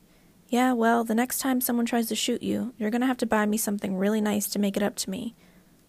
Yeah, 0.48 0.74
well, 0.74 1.04
the 1.04 1.16
next 1.16 1.40
time 1.40 1.60
someone 1.60 1.86
tries 1.86 2.08
to 2.08 2.16
shoot 2.16 2.44
you, 2.44 2.74
you're 2.78 2.92
gonna 2.92 3.08
have 3.08 3.18
to 3.18 3.26
buy 3.26 3.46
me 3.46 3.58
something 3.58 3.98
really 3.98 4.22
nice 4.22 4.48
to 4.50 4.60
make 4.60 4.78
it 4.78 4.84
up 4.84 4.96
to 4.98 5.10
me. 5.10 5.36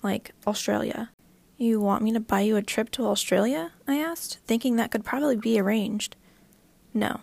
Like 0.03 0.33
Australia. 0.47 1.11
You 1.59 1.81
want 1.81 2.03
me 2.03 2.13
to 2.13 2.21
buy 2.21 2.41
you 2.41 2.57
a 2.57 2.63
trip 2.63 2.91
to 2.93 3.07
Australia? 3.07 3.73
I 3.87 3.97
asked, 3.97 4.39
thinking 4.47 4.77
that 4.77 4.91
could 4.91 5.05
probably 5.05 5.37
be 5.37 5.59
arranged. 5.59 6.17
No. 6.93 7.21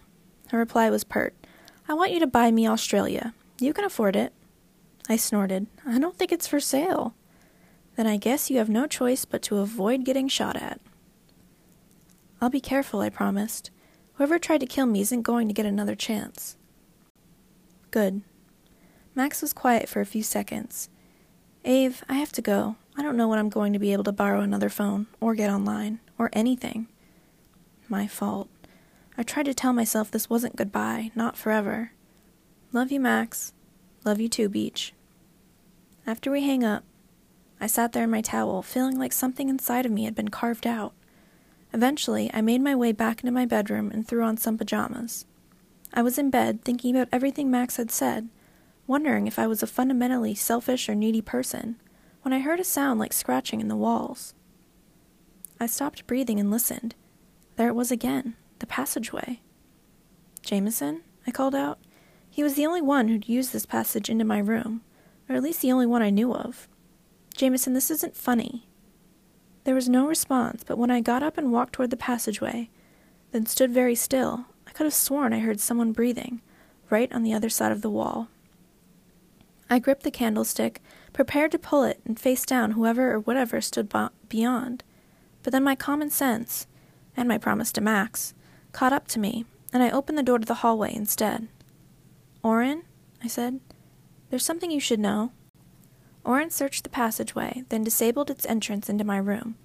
Her 0.49 0.57
reply 0.57 0.89
was 0.89 1.03
pert. 1.03 1.35
I 1.87 1.93
want 1.93 2.11
you 2.11 2.19
to 2.19 2.27
buy 2.27 2.51
me 2.51 2.67
Australia. 2.67 3.33
You 3.59 3.73
can 3.73 3.85
afford 3.85 4.15
it. 4.15 4.33
I 5.09 5.15
snorted. 5.17 5.67
I 5.85 5.99
don't 5.99 6.17
think 6.17 6.31
it's 6.31 6.47
for 6.47 6.59
sale. 6.59 7.13
Then 7.95 8.07
I 8.07 8.17
guess 8.17 8.49
you 8.49 8.57
have 8.57 8.69
no 8.69 8.87
choice 8.87 9.25
but 9.25 9.41
to 9.43 9.57
avoid 9.57 10.05
getting 10.05 10.27
shot 10.27 10.55
at. 10.55 10.79
I'll 12.41 12.49
be 12.49 12.61
careful, 12.61 13.01
I 13.01 13.09
promised. 13.09 13.69
Whoever 14.13 14.39
tried 14.39 14.59
to 14.59 14.65
kill 14.65 14.85
me 14.85 15.01
isn't 15.01 15.21
going 15.21 15.47
to 15.47 15.53
get 15.53 15.65
another 15.65 15.95
chance. 15.95 16.57
Good. 17.91 18.21
Max 19.15 19.41
was 19.41 19.53
quiet 19.53 19.87
for 19.87 20.01
a 20.01 20.05
few 20.05 20.23
seconds. 20.23 20.89
Ave, 21.65 21.95
I 22.09 22.15
have 22.15 22.31
to 22.33 22.41
go. 22.41 22.75
I 22.97 23.01
don't 23.01 23.17
know 23.17 23.27
when 23.27 23.39
I'm 23.39 23.49
going 23.49 23.73
to 23.73 23.79
be 23.79 23.93
able 23.93 24.03
to 24.05 24.11
borrow 24.11 24.41
another 24.41 24.69
phone, 24.69 25.07
or 25.19 25.35
get 25.35 25.49
online, 25.49 25.99
or 26.17 26.29
anything. 26.33 26.87
My 27.87 28.07
fault. 28.07 28.49
I 29.17 29.23
tried 29.23 29.45
to 29.45 29.53
tell 29.53 29.73
myself 29.73 30.09
this 30.09 30.29
wasn't 30.29 30.55
goodbye, 30.55 31.11
not 31.15 31.37
forever. 31.37 31.91
Love 32.71 32.91
you, 32.91 32.99
Max. 32.99 33.53
Love 34.05 34.19
you 34.19 34.27
too, 34.27 34.49
Beach. 34.49 34.93
After 36.05 36.29
we 36.29 36.43
hang 36.43 36.63
up, 36.63 36.83
I 37.61 37.67
sat 37.67 37.93
there 37.93 38.03
in 38.03 38.11
my 38.11 38.21
towel, 38.21 38.61
feeling 38.61 38.99
like 38.99 39.13
something 39.13 39.47
inside 39.47 39.85
of 39.85 39.91
me 39.91 40.03
had 40.03 40.15
been 40.15 40.27
carved 40.29 40.67
out. 40.67 40.93
Eventually, 41.73 42.29
I 42.33 42.41
made 42.41 42.61
my 42.61 42.75
way 42.75 42.91
back 42.91 43.21
into 43.21 43.31
my 43.31 43.45
bedroom 43.45 43.89
and 43.91 44.05
threw 44.05 44.23
on 44.23 44.35
some 44.35 44.57
pajamas. 44.57 45.25
I 45.93 46.01
was 46.01 46.17
in 46.17 46.29
bed, 46.29 46.63
thinking 46.63 46.95
about 46.95 47.07
everything 47.11 47.49
Max 47.49 47.77
had 47.77 47.89
said, 47.89 48.27
wondering 48.85 49.27
if 49.27 49.39
I 49.39 49.47
was 49.47 49.63
a 49.63 49.67
fundamentally 49.67 50.35
selfish 50.35 50.89
or 50.89 50.95
needy 50.95 51.21
person, 51.21 51.77
when 52.23 52.33
I 52.33 52.39
heard 52.39 52.59
a 52.59 52.65
sound 52.65 52.99
like 52.99 53.13
scratching 53.13 53.61
in 53.61 53.69
the 53.69 53.75
walls. 53.75 54.33
I 55.59 55.67
stopped 55.67 56.07
breathing 56.07 56.39
and 56.39 56.51
listened. 56.51 56.95
There 57.55 57.69
it 57.69 57.75
was 57.75 57.91
again, 57.91 58.35
the 58.59 58.67
passageway. 58.67 59.39
Jameson? 60.41 61.03
I 61.25 61.31
called 61.31 61.55
out. 61.55 61.79
He 62.33 62.41
was 62.41 62.55
the 62.55 62.65
only 62.65 62.81
one 62.81 63.09
who'd 63.09 63.29
used 63.29 63.53
this 63.53 63.67
passage 63.67 64.09
into 64.09 64.25
my 64.25 64.39
room, 64.39 64.81
or 65.29 65.35
at 65.35 65.43
least 65.43 65.61
the 65.61 65.71
only 65.71 65.85
one 65.85 66.01
I 66.01 66.09
knew 66.09 66.33
of. 66.33 66.67
Jameson, 67.35 67.73
this 67.73 67.91
isn't 67.91 68.15
funny. 68.15 68.67
There 69.65 69.75
was 69.75 69.87
no 69.87 70.07
response, 70.07 70.63
but 70.63 70.79
when 70.79 70.89
I 70.89 70.99
got 70.99 71.21
up 71.21 71.37
and 71.37 71.51
walked 71.51 71.73
toward 71.73 71.91
the 71.91 71.95
passageway, 71.95 72.71
then 73.33 73.45
stood 73.45 73.69
very 73.69 73.93
still, 73.93 74.45
I 74.65 74.71
could 74.71 74.85
have 74.85 74.95
sworn 74.95 75.31
I 75.31 75.41
heard 75.41 75.59
someone 75.59 75.91
breathing, 75.91 76.41
right 76.89 77.13
on 77.13 77.21
the 77.21 77.35
other 77.35 77.49
side 77.49 77.71
of 77.71 77.83
the 77.83 77.89
wall. 77.91 78.29
I 79.69 79.77
gripped 79.77 80.01
the 80.01 80.09
candlestick, 80.09 80.81
prepared 81.13 81.51
to 81.51 81.59
pull 81.59 81.83
it 81.83 82.01
and 82.03 82.19
face 82.19 82.47
down 82.47 82.71
whoever 82.71 83.11
or 83.11 83.19
whatever 83.19 83.61
stood 83.61 83.93
beyond. 84.27 84.83
But 85.43 85.53
then 85.53 85.63
my 85.63 85.75
common 85.75 86.09
sense, 86.09 86.65
and 87.15 87.27
my 87.29 87.37
promise 87.37 87.71
to 87.73 87.81
Max, 87.81 88.33
caught 88.71 88.91
up 88.91 89.07
to 89.09 89.19
me, 89.19 89.45
and 89.71 89.83
I 89.83 89.91
opened 89.91 90.17
the 90.17 90.23
door 90.23 90.39
to 90.39 90.47
the 90.47 90.55
hallway 90.55 90.95
instead. 90.95 91.47
Oren, 92.43 92.83
I 93.23 93.27
said, 93.27 93.61
there's 94.29 94.43
something 94.43 94.69
you 94.69 94.79
should 94.79 94.99
know. 94.99 95.31
Oren 96.25 96.49
searched 96.49 96.83
the 96.83 96.89
passageway, 96.89 97.63
then 97.69 97.83
disabled 97.83 98.29
its 98.29 98.45
entrance 98.45 98.89
into 98.89 99.03
my 99.03 99.17
room. 99.17 99.55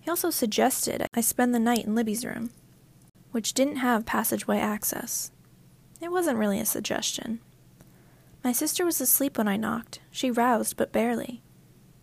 He 0.00 0.10
also 0.10 0.30
suggested 0.30 1.06
I 1.12 1.20
spend 1.20 1.54
the 1.54 1.58
night 1.58 1.84
in 1.86 1.94
Libby's 1.94 2.24
room, 2.24 2.50
which 3.32 3.54
didn't 3.54 3.76
have 3.76 4.06
passageway 4.06 4.58
access. 4.58 5.30
It 6.00 6.12
wasn't 6.12 6.38
really 6.38 6.60
a 6.60 6.64
suggestion. 6.64 7.40
My 8.42 8.52
sister 8.52 8.84
was 8.84 9.00
asleep 9.00 9.36
when 9.36 9.48
I 9.48 9.56
knocked. 9.56 10.00
She 10.10 10.30
roused, 10.30 10.76
but 10.76 10.92
barely. 10.92 11.42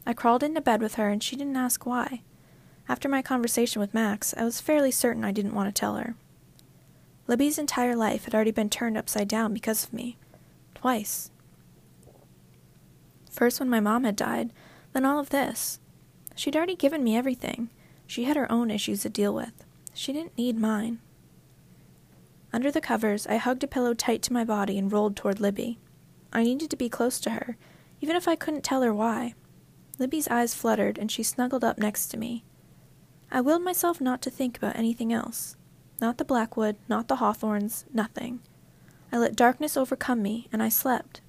I 0.06 0.14
crawled 0.14 0.44
into 0.44 0.62
bed 0.62 0.82
with 0.82 0.96
her, 0.96 1.10
and 1.10 1.24
she 1.24 1.36
didn't 1.36 1.56
ask 1.56 1.86
why. 1.86 2.22
After 2.88 3.10
my 3.10 3.22
conversation 3.22 3.80
with 3.80 3.94
Max, 3.94 4.34
I 4.38 4.44
was 4.44 4.62
fairly 4.62 4.92
certain 4.92 5.26
I 5.26 5.32
didn't 5.32 5.56
want 5.56 5.74
to 5.74 5.80
tell 5.80 5.96
her. 5.96 6.16
Libby's 7.28 7.60
entire 7.60 7.96
life 7.96 8.24
had 8.26 8.34
already 8.34 8.52
been 8.52 8.70
turned 8.70 8.98
upside 8.98 9.28
down 9.28 9.54
because 9.54 9.84
of 9.84 9.94
me. 9.94 10.18
Twice. 10.74 11.30
First 13.30 13.60
when 13.60 13.70
my 13.70 13.82
mom 13.82 14.06
had 14.06 14.16
died, 14.16 14.54
then 14.94 15.06
all 15.06 15.20
of 15.20 15.30
this. 15.30 15.80
She'd 16.36 16.56
already 16.56 16.76
given 16.76 17.04
me 17.04 17.18
everything. 17.18 17.70
She 18.06 18.24
had 18.24 18.38
her 18.38 18.52
own 18.52 18.72
issues 18.72 19.02
to 19.02 19.10
deal 19.10 19.34
with. 19.34 19.66
She 19.94 20.14
didn't 20.14 20.38
need 20.38 20.58
mine. 20.58 21.00
Under 22.54 22.72
the 22.72 22.80
covers, 22.80 23.28
I 23.28 23.36
hugged 23.36 23.64
a 23.64 23.68
pillow 23.68 23.94
tight 23.94 24.22
to 24.24 24.34
my 24.34 24.46
body 24.46 24.78
and 24.78 24.92
rolled 24.92 25.16
toward 25.16 25.42
Libby. 25.42 25.80
I 26.32 26.44
needed 26.44 26.70
to 26.70 26.78
be 26.78 26.88
close 26.88 27.20
to 27.22 27.32
her, 27.32 27.58
even 28.00 28.16
if 28.16 28.28
I 28.28 28.36
couldn't 28.36 28.64
tell 28.64 28.82
her 28.84 28.94
why. 28.94 29.34
Libby's 30.00 30.28
eyes 30.30 30.54
fluttered, 30.54 30.98
and 30.98 31.12
she 31.12 31.24
snuggled 31.24 31.64
up 31.64 31.78
next 31.78 32.08
to 32.08 32.18
me. 32.18 32.46
I 33.30 33.42
willed 33.42 33.64
myself 33.64 34.00
not 34.00 34.22
to 34.22 34.30
think 34.30 34.58
about 34.58 34.78
anything 34.78 35.12
else. 35.12 35.58
Not 36.00 36.18
the 36.18 36.26
Blackwood, 36.26 36.76
not 36.88 37.08
the 37.08 37.16
Hawthornes, 37.16 37.86
nothing. 37.92 38.40
I 39.12 39.18
let 39.18 39.36
darkness 39.36 39.76
overcome 39.76 40.22
me, 40.22 40.48
and 40.52 40.62
I 40.62 40.70
slept. 40.70 41.22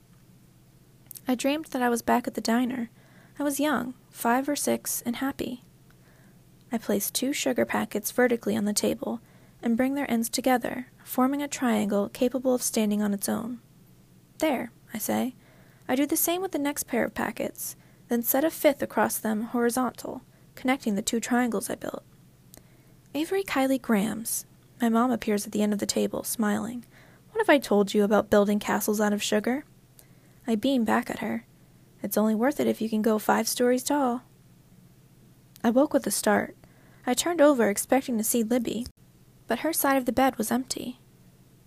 I 1.27 1.35
dreamed 1.35 1.67
that 1.67 1.83
I 1.83 1.89
was 1.89 2.03
back 2.03 2.27
at 2.27 2.35
the 2.35 2.41
diner. 2.41 2.91
I 3.39 3.43
was 3.43 3.61
young, 3.61 3.95
five 4.11 4.49
or 4.49 4.57
six, 4.57 5.03
and 5.07 5.17
happy. 5.17 5.63
I 6.71 6.79
place 6.79 7.11
two 7.11 7.33
sugar 7.33 7.65
packets 7.65 8.11
vertically 8.11 8.57
on 8.57 8.67
the 8.67 8.73
table 8.75 9.21
and 9.63 9.77
bring 9.77 9.95
their 9.95 10.11
ends 10.11 10.29
together, 10.29 10.89
forming 11.03 11.43
a 11.43 11.49
triangle 11.49 12.09
capable 12.09 12.55
of 12.55 12.63
standing 12.63 13.03
on 13.03 13.15
its 13.15 13.29
own. 13.29 13.61
There, 14.39 14.71
I 14.93 14.99
say. 14.99 15.35
I 15.89 15.95
do 15.95 16.05
the 16.05 16.17
same 16.17 16.43
with 16.43 16.53
the 16.53 16.59
next 16.59 16.85
pair 16.87 17.05
of 17.05 17.15
packets, 17.15 17.75
then 18.09 18.23
set 18.23 18.45
a 18.45 18.51
fifth 18.51 18.83
across 18.83 19.19
them 19.19 19.43
horizontal, 19.45 20.23
connecting 20.55 20.95
the 20.95 21.03
two 21.03 21.21
triangles 21.21 21.71
I 21.71 21.77
built. 21.77 22.05
Avery 23.15 23.43
Kylie 23.43 23.81
Grambs, 23.81 24.45
my 24.81 24.89
mom 24.89 25.11
appears 25.11 25.47
at 25.47 25.53
the 25.53 25.63
end 25.63 25.73
of 25.73 25.79
the 25.79 25.87
table, 25.87 26.23
smiling. 26.25 26.85
What 27.31 27.41
have 27.41 27.51
I 27.55 27.59
told 27.59 27.95
you 27.95 28.05
about 28.05 28.31
building 28.31 28.59
castles 28.59 29.01
out 29.01 29.13
of 29.13 29.23
sugar? 29.23 29.65
I 30.47 30.55
beam 30.55 30.85
back 30.85 31.11
at 31.11 31.19
her. 31.19 31.45
It's 32.03 32.17
only 32.17 32.35
worth 32.35 32.61
it 32.61 32.67
if 32.67 32.81
you 32.81 32.89
can 32.89 33.03
go 33.03 33.19
five 33.19 33.49
stories 33.49 33.83
tall. 33.83 34.23
I 35.63 35.71
woke 35.71 35.93
with 35.93 36.07
a 36.07 36.11
start. 36.11 36.57
I 37.07 37.15
turned 37.15 37.41
over, 37.41 37.69
expecting 37.69 38.19
to 38.19 38.25
see 38.25 38.43
Libby, 38.43 38.87
but 39.47 39.61
her 39.61 39.73
side 39.73 39.97
of 39.97 40.05
the 40.05 40.13
bed 40.13 40.39
was 40.39 40.51
empty. 40.53 41.01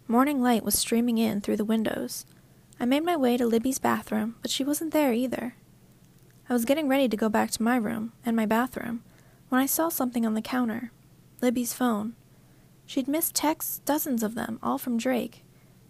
Morning 0.08 0.42
light 0.42 0.64
was 0.64 0.78
streaming 0.78 1.18
in 1.18 1.42
through 1.42 1.58
the 1.58 1.66
windows. 1.66 2.26
I 2.80 2.86
made 2.86 3.04
my 3.04 3.16
way 3.16 3.38
to 3.38 3.46
Libby's 3.46 3.80
bathroom, 3.80 4.36
but 4.42 4.52
she 4.52 4.64
wasn't 4.64 4.92
there 4.92 5.14
either. 5.14 5.56
I 6.50 6.54
was 6.54 6.66
getting 6.66 6.88
ready 6.88 7.08
to 7.08 7.18
go 7.18 7.30
back 7.30 7.52
to 7.52 7.64
my 7.64 7.76
room 7.76 8.14
and 8.26 8.36
my 8.36 8.46
bathroom 8.46 9.04
when 9.50 9.62
I 9.62 9.66
saw 9.66 9.90
something 9.90 10.26
on 10.26 10.34
the 10.34 10.42
counter 10.42 10.92
Libby's 11.42 11.74
phone. 11.74 12.16
She'd 12.86 13.08
missed 13.08 13.36
texts, 13.36 13.80
dozens 13.86 14.24
of 14.24 14.36
them, 14.36 14.60
all 14.62 14.78
from 14.78 14.98
Drake. 14.98 15.44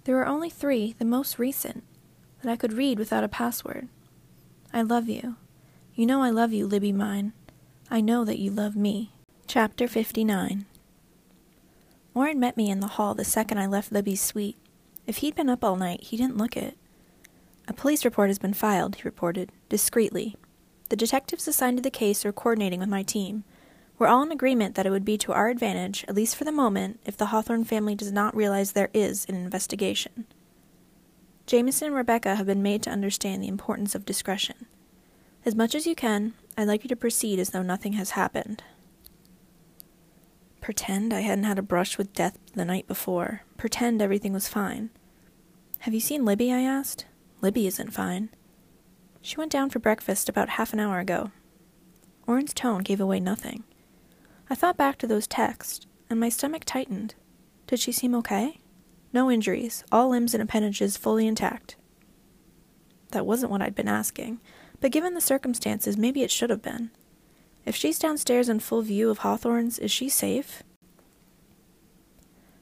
There 0.03 0.15
were 0.15 0.27
only 0.27 0.49
three, 0.49 0.95
the 0.97 1.05
most 1.05 1.39
recent, 1.39 1.83
that 2.41 2.51
I 2.51 2.55
could 2.55 2.73
read 2.73 2.99
without 2.99 3.23
a 3.23 3.27
password. 3.27 3.87
I 4.73 4.81
love 4.81 5.09
you. 5.09 5.35
You 5.95 6.05
know 6.05 6.21
I 6.21 6.29
love 6.29 6.53
you, 6.53 6.65
Libby 6.65 6.91
mine. 6.91 7.33
I 7.89 8.01
know 8.01 8.23
that 8.25 8.39
you 8.39 8.51
love 8.51 8.75
me. 8.75 9.11
Chapter 9.47 9.87
59 9.87 10.65
Oren 12.13 12.39
met 12.39 12.57
me 12.57 12.69
in 12.69 12.79
the 12.79 12.87
hall 12.87 13.13
the 13.13 13.25
second 13.25 13.57
I 13.57 13.65
left 13.65 13.91
Libby's 13.91 14.21
suite. 14.21 14.57
If 15.05 15.17
he'd 15.17 15.35
been 15.35 15.49
up 15.49 15.63
all 15.63 15.75
night, 15.75 16.03
he 16.03 16.17
didn't 16.17 16.37
look 16.37 16.55
it. 16.55 16.77
A 17.67 17.73
police 17.73 18.03
report 18.05 18.29
has 18.29 18.39
been 18.39 18.53
filed, 18.53 18.95
he 18.95 19.03
reported, 19.03 19.51
discreetly. 19.69 20.35
The 20.89 20.95
detectives 20.95 21.47
assigned 21.47 21.77
to 21.77 21.83
the 21.83 21.89
case 21.89 22.25
are 22.25 22.33
coordinating 22.33 22.79
with 22.79 22.89
my 22.89 23.03
team. 23.03 23.43
We're 24.01 24.07
all 24.07 24.23
in 24.23 24.31
agreement 24.31 24.73
that 24.73 24.87
it 24.87 24.89
would 24.89 25.05
be 25.05 25.19
to 25.19 25.31
our 25.31 25.49
advantage, 25.49 26.03
at 26.07 26.15
least 26.15 26.35
for 26.35 26.43
the 26.43 26.51
moment, 26.51 26.99
if 27.05 27.15
the 27.15 27.27
Hawthorne 27.27 27.65
family 27.65 27.93
does 27.93 28.11
not 28.11 28.35
realize 28.35 28.71
there 28.71 28.89
is 28.95 29.27
an 29.29 29.35
investigation. 29.35 30.25
Jameson 31.45 31.89
and 31.89 31.95
Rebecca 31.95 32.33
have 32.33 32.47
been 32.47 32.63
made 32.63 32.81
to 32.81 32.89
understand 32.89 33.43
the 33.43 33.47
importance 33.47 33.93
of 33.93 34.03
discretion. 34.03 34.65
As 35.45 35.53
much 35.53 35.75
as 35.75 35.85
you 35.85 35.93
can, 35.93 36.33
I'd 36.57 36.67
like 36.67 36.83
you 36.83 36.87
to 36.87 36.95
proceed 36.95 37.37
as 37.37 37.51
though 37.51 37.61
nothing 37.61 37.93
has 37.93 38.09
happened. 38.17 38.63
Pretend 40.61 41.13
I 41.13 41.19
hadn't 41.19 41.43
had 41.43 41.59
a 41.59 41.61
brush 41.61 41.99
with 41.99 42.11
death 42.11 42.39
the 42.55 42.65
night 42.65 42.87
before. 42.87 43.43
Pretend 43.55 44.01
everything 44.01 44.33
was 44.33 44.47
fine. 44.47 44.89
Have 45.81 45.93
you 45.93 45.99
seen 45.99 46.25
Libby? 46.25 46.51
I 46.51 46.61
asked. 46.61 47.05
Libby 47.39 47.67
isn't 47.67 47.93
fine. 47.93 48.29
She 49.21 49.37
went 49.37 49.51
down 49.51 49.69
for 49.69 49.77
breakfast 49.77 50.27
about 50.27 50.49
half 50.49 50.73
an 50.73 50.79
hour 50.79 50.97
ago. 50.97 51.29
Oren's 52.25 52.55
tone 52.55 52.81
gave 52.81 52.99
away 52.99 53.19
nothing. 53.19 53.63
I 54.51 54.53
thought 54.53 54.75
back 54.75 54.97
to 54.97 55.07
those 55.07 55.27
texts, 55.27 55.87
and 56.09 56.19
my 56.19 56.27
stomach 56.27 56.63
tightened. 56.65 57.15
Did 57.67 57.79
she 57.79 57.93
seem 57.93 58.13
okay? 58.15 58.59
No 59.13 59.31
injuries, 59.31 59.85
all 59.93 60.09
limbs 60.09 60.33
and 60.33 60.43
appendages 60.43 60.97
fully 60.97 61.25
intact. 61.25 61.77
That 63.11 63.25
wasn't 63.25 63.53
what 63.53 63.61
I'd 63.61 63.75
been 63.75 63.87
asking, 63.87 64.41
but 64.81 64.91
given 64.91 65.13
the 65.13 65.21
circumstances, 65.21 65.95
maybe 65.95 66.21
it 66.21 66.31
should 66.31 66.49
have 66.49 66.61
been. 66.61 66.91
If 67.65 67.77
she's 67.77 67.97
downstairs 67.97 68.49
in 68.49 68.59
full 68.59 68.81
view 68.81 69.09
of 69.09 69.19
Hawthorne's, 69.19 69.79
is 69.79 69.89
she 69.89 70.09
safe? 70.09 70.63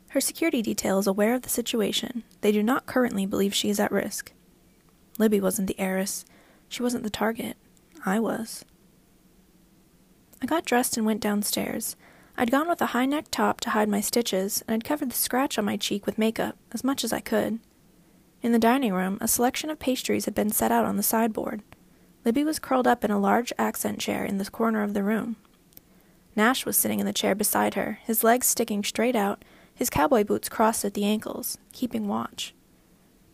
Her 0.09 0.21
security 0.21 0.61
detail 0.61 0.99
is 0.99 1.07
aware 1.07 1.33
of 1.33 1.41
the 1.41 1.49
situation. 1.49 2.21
They 2.41 2.51
do 2.51 2.61
not 2.61 2.85
currently 2.85 3.25
believe 3.25 3.55
she 3.55 3.71
is 3.71 3.79
at 3.79 3.91
risk. 3.91 4.31
Libby 5.17 5.41
wasn't 5.41 5.67
the 5.67 5.79
heiress. 5.79 6.23
She 6.67 6.83
wasn't 6.83 7.03
the 7.03 7.09
target. 7.09 7.57
I 8.05 8.19
was. 8.19 8.63
I 10.41 10.45
got 10.45 10.65
dressed 10.65 10.97
and 10.97 11.05
went 11.05 11.21
downstairs. 11.21 11.95
I'd 12.37 12.51
gone 12.51 12.69
with 12.69 12.81
a 12.81 12.87
high 12.87 13.05
neck 13.05 13.25
top 13.31 13.59
to 13.61 13.71
hide 13.71 13.89
my 13.89 13.99
stitches, 13.99 14.63
and 14.67 14.73
I'd 14.73 14.85
covered 14.85 15.11
the 15.11 15.15
scratch 15.15 15.57
on 15.57 15.65
my 15.65 15.75
cheek 15.75 16.05
with 16.05 16.17
makeup, 16.17 16.57
as 16.71 16.83
much 16.83 17.03
as 17.03 17.11
I 17.11 17.19
could. 17.19 17.59
In 18.41 18.53
the 18.53 18.59
dining 18.59 18.93
room, 18.93 19.17
a 19.19 19.27
selection 19.27 19.69
of 19.69 19.79
pastries 19.79 20.25
had 20.25 20.33
been 20.33 20.49
set 20.49 20.71
out 20.71 20.85
on 20.85 20.95
the 20.95 21.03
sideboard. 21.03 21.61
Libby 22.23 22.45
was 22.45 22.59
curled 22.59 22.87
up 22.87 23.03
in 23.03 23.11
a 23.11 23.19
large 23.19 23.51
accent 23.57 23.99
chair 23.99 24.23
in 24.23 24.37
the 24.37 24.49
corner 24.49 24.83
of 24.83 24.93
the 24.93 25.03
room. 25.03 25.35
Nash 26.35 26.65
was 26.65 26.77
sitting 26.77 27.01
in 27.01 27.05
the 27.05 27.11
chair 27.11 27.35
beside 27.35 27.73
her, 27.73 27.99
his 28.05 28.23
legs 28.23 28.47
sticking 28.47 28.83
straight 28.83 29.15
out, 29.15 29.43
his 29.75 29.89
cowboy 29.89 30.23
boots 30.23 30.47
crossed 30.47 30.85
at 30.85 30.93
the 30.93 31.05
ankles, 31.05 31.57
keeping 31.73 32.07
watch. 32.07 32.53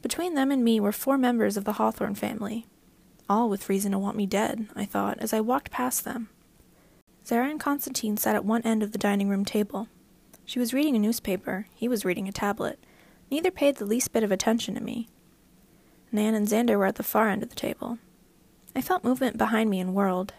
Between 0.01 0.33
them 0.33 0.51
and 0.51 0.63
me 0.63 0.79
were 0.79 0.91
four 0.91 1.17
members 1.17 1.57
of 1.57 1.65
the 1.65 1.73
Hawthorne 1.73 2.15
family. 2.15 2.65
All 3.29 3.49
with 3.49 3.69
reason 3.69 3.91
to 3.91 3.99
want 3.99 4.17
me 4.17 4.25
dead, 4.25 4.67
I 4.75 4.85
thought, 4.85 5.17
as 5.19 5.33
I 5.33 5.41
walked 5.41 5.71
past 5.71 6.03
them. 6.03 6.29
Zara 7.25 7.49
and 7.49 7.59
Constantine 7.59 8.17
sat 8.17 8.35
at 8.35 8.45
one 8.45 8.61
end 8.61 8.83
of 8.83 8.91
the 8.91 8.99
dining 8.99 9.29
room 9.29 9.45
table. 9.45 9.87
She 10.45 10.59
was 10.59 10.73
reading 10.73 10.95
a 10.95 10.99
newspaper, 10.99 11.65
he 11.73 11.87
was 11.87 12.05
reading 12.05 12.27
a 12.27 12.31
tablet. 12.31 12.79
Neither 13.31 13.49
paid 13.49 13.77
the 13.77 13.85
least 13.85 14.13
bit 14.13 14.23
of 14.23 14.31
attention 14.31 14.75
to 14.75 14.81
me. 14.81 15.09
Nan 16.11 16.35
and 16.35 16.47
Xander 16.47 16.77
were 16.77 16.85
at 16.85 16.95
the 16.95 17.03
far 17.03 17.29
end 17.29 17.41
of 17.41 17.49
the 17.49 17.55
table. 17.55 17.97
I 18.75 18.81
felt 18.81 19.03
movement 19.03 19.39
behind 19.39 19.71
me 19.71 19.79
and 19.79 19.95
whirled. 19.95 20.33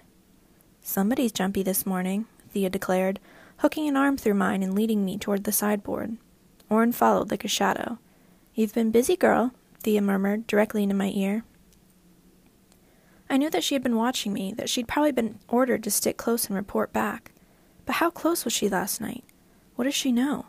Somebody's 0.81 1.33
jumpy 1.33 1.65
this 1.65 1.85
morning, 1.85 2.27
Thea 2.53 2.71
declared, 2.71 3.19
hooking 3.59 3.89
an 3.89 3.97
arm 3.97 4.17
through 4.17 4.35
mine 4.35 4.63
and 4.63 4.73
leading 4.73 5.05
me 5.05 5.19
toward 5.19 5.43
the 5.43 5.51
sideboard. 5.51 6.17
Oren 6.71 6.93
followed 6.93 7.33
like 7.33 7.45
a 7.45 7.49
shadow. 7.49 7.99
You've 8.55 8.75
been 8.75 8.93
busy, 8.93 9.17
girl, 9.17 9.51
Thea 9.83 10.01
murmured 10.01 10.47
directly 10.47 10.85
into 10.85 10.95
my 10.95 11.11
ear. 11.13 11.43
I 13.29 13.37
knew 13.37 13.51
that 13.51 13.65
she 13.65 13.75
had 13.75 13.83
been 13.83 13.97
watching 13.97 14.33
me, 14.33 14.53
that 14.57 14.69
she'd 14.69 14.89
probably 14.89 15.13
been 15.13 15.41
ordered 15.49 15.83
to 15.85 15.91
stick 15.91 16.17
close 16.17 16.47
and 16.47 16.57
report 16.57 16.93
back. 16.93 17.33
But 17.85 17.97
how 17.97 18.11
close 18.11 18.45
was 18.45 18.53
she 18.53 18.69
last 18.69 19.01
night? 19.01 19.25
What 19.75 19.85
does 19.85 19.95
she 19.95 20.13
know? 20.13 20.47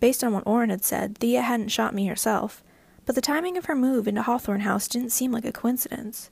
Based 0.00 0.24
on 0.24 0.32
what 0.32 0.46
Oren 0.46 0.70
had 0.70 0.84
said, 0.84 1.18
Thea 1.18 1.42
hadn't 1.42 1.68
shot 1.68 1.94
me 1.94 2.06
herself, 2.06 2.64
but 3.06 3.14
the 3.14 3.20
timing 3.20 3.56
of 3.56 3.66
her 3.66 3.74
move 3.74 4.08
into 4.08 4.22
Hawthorne 4.22 4.60
House 4.62 4.88
didn't 4.88 5.10
seem 5.10 5.32
like 5.32 5.44
a 5.44 5.52
coincidence. 5.52 6.30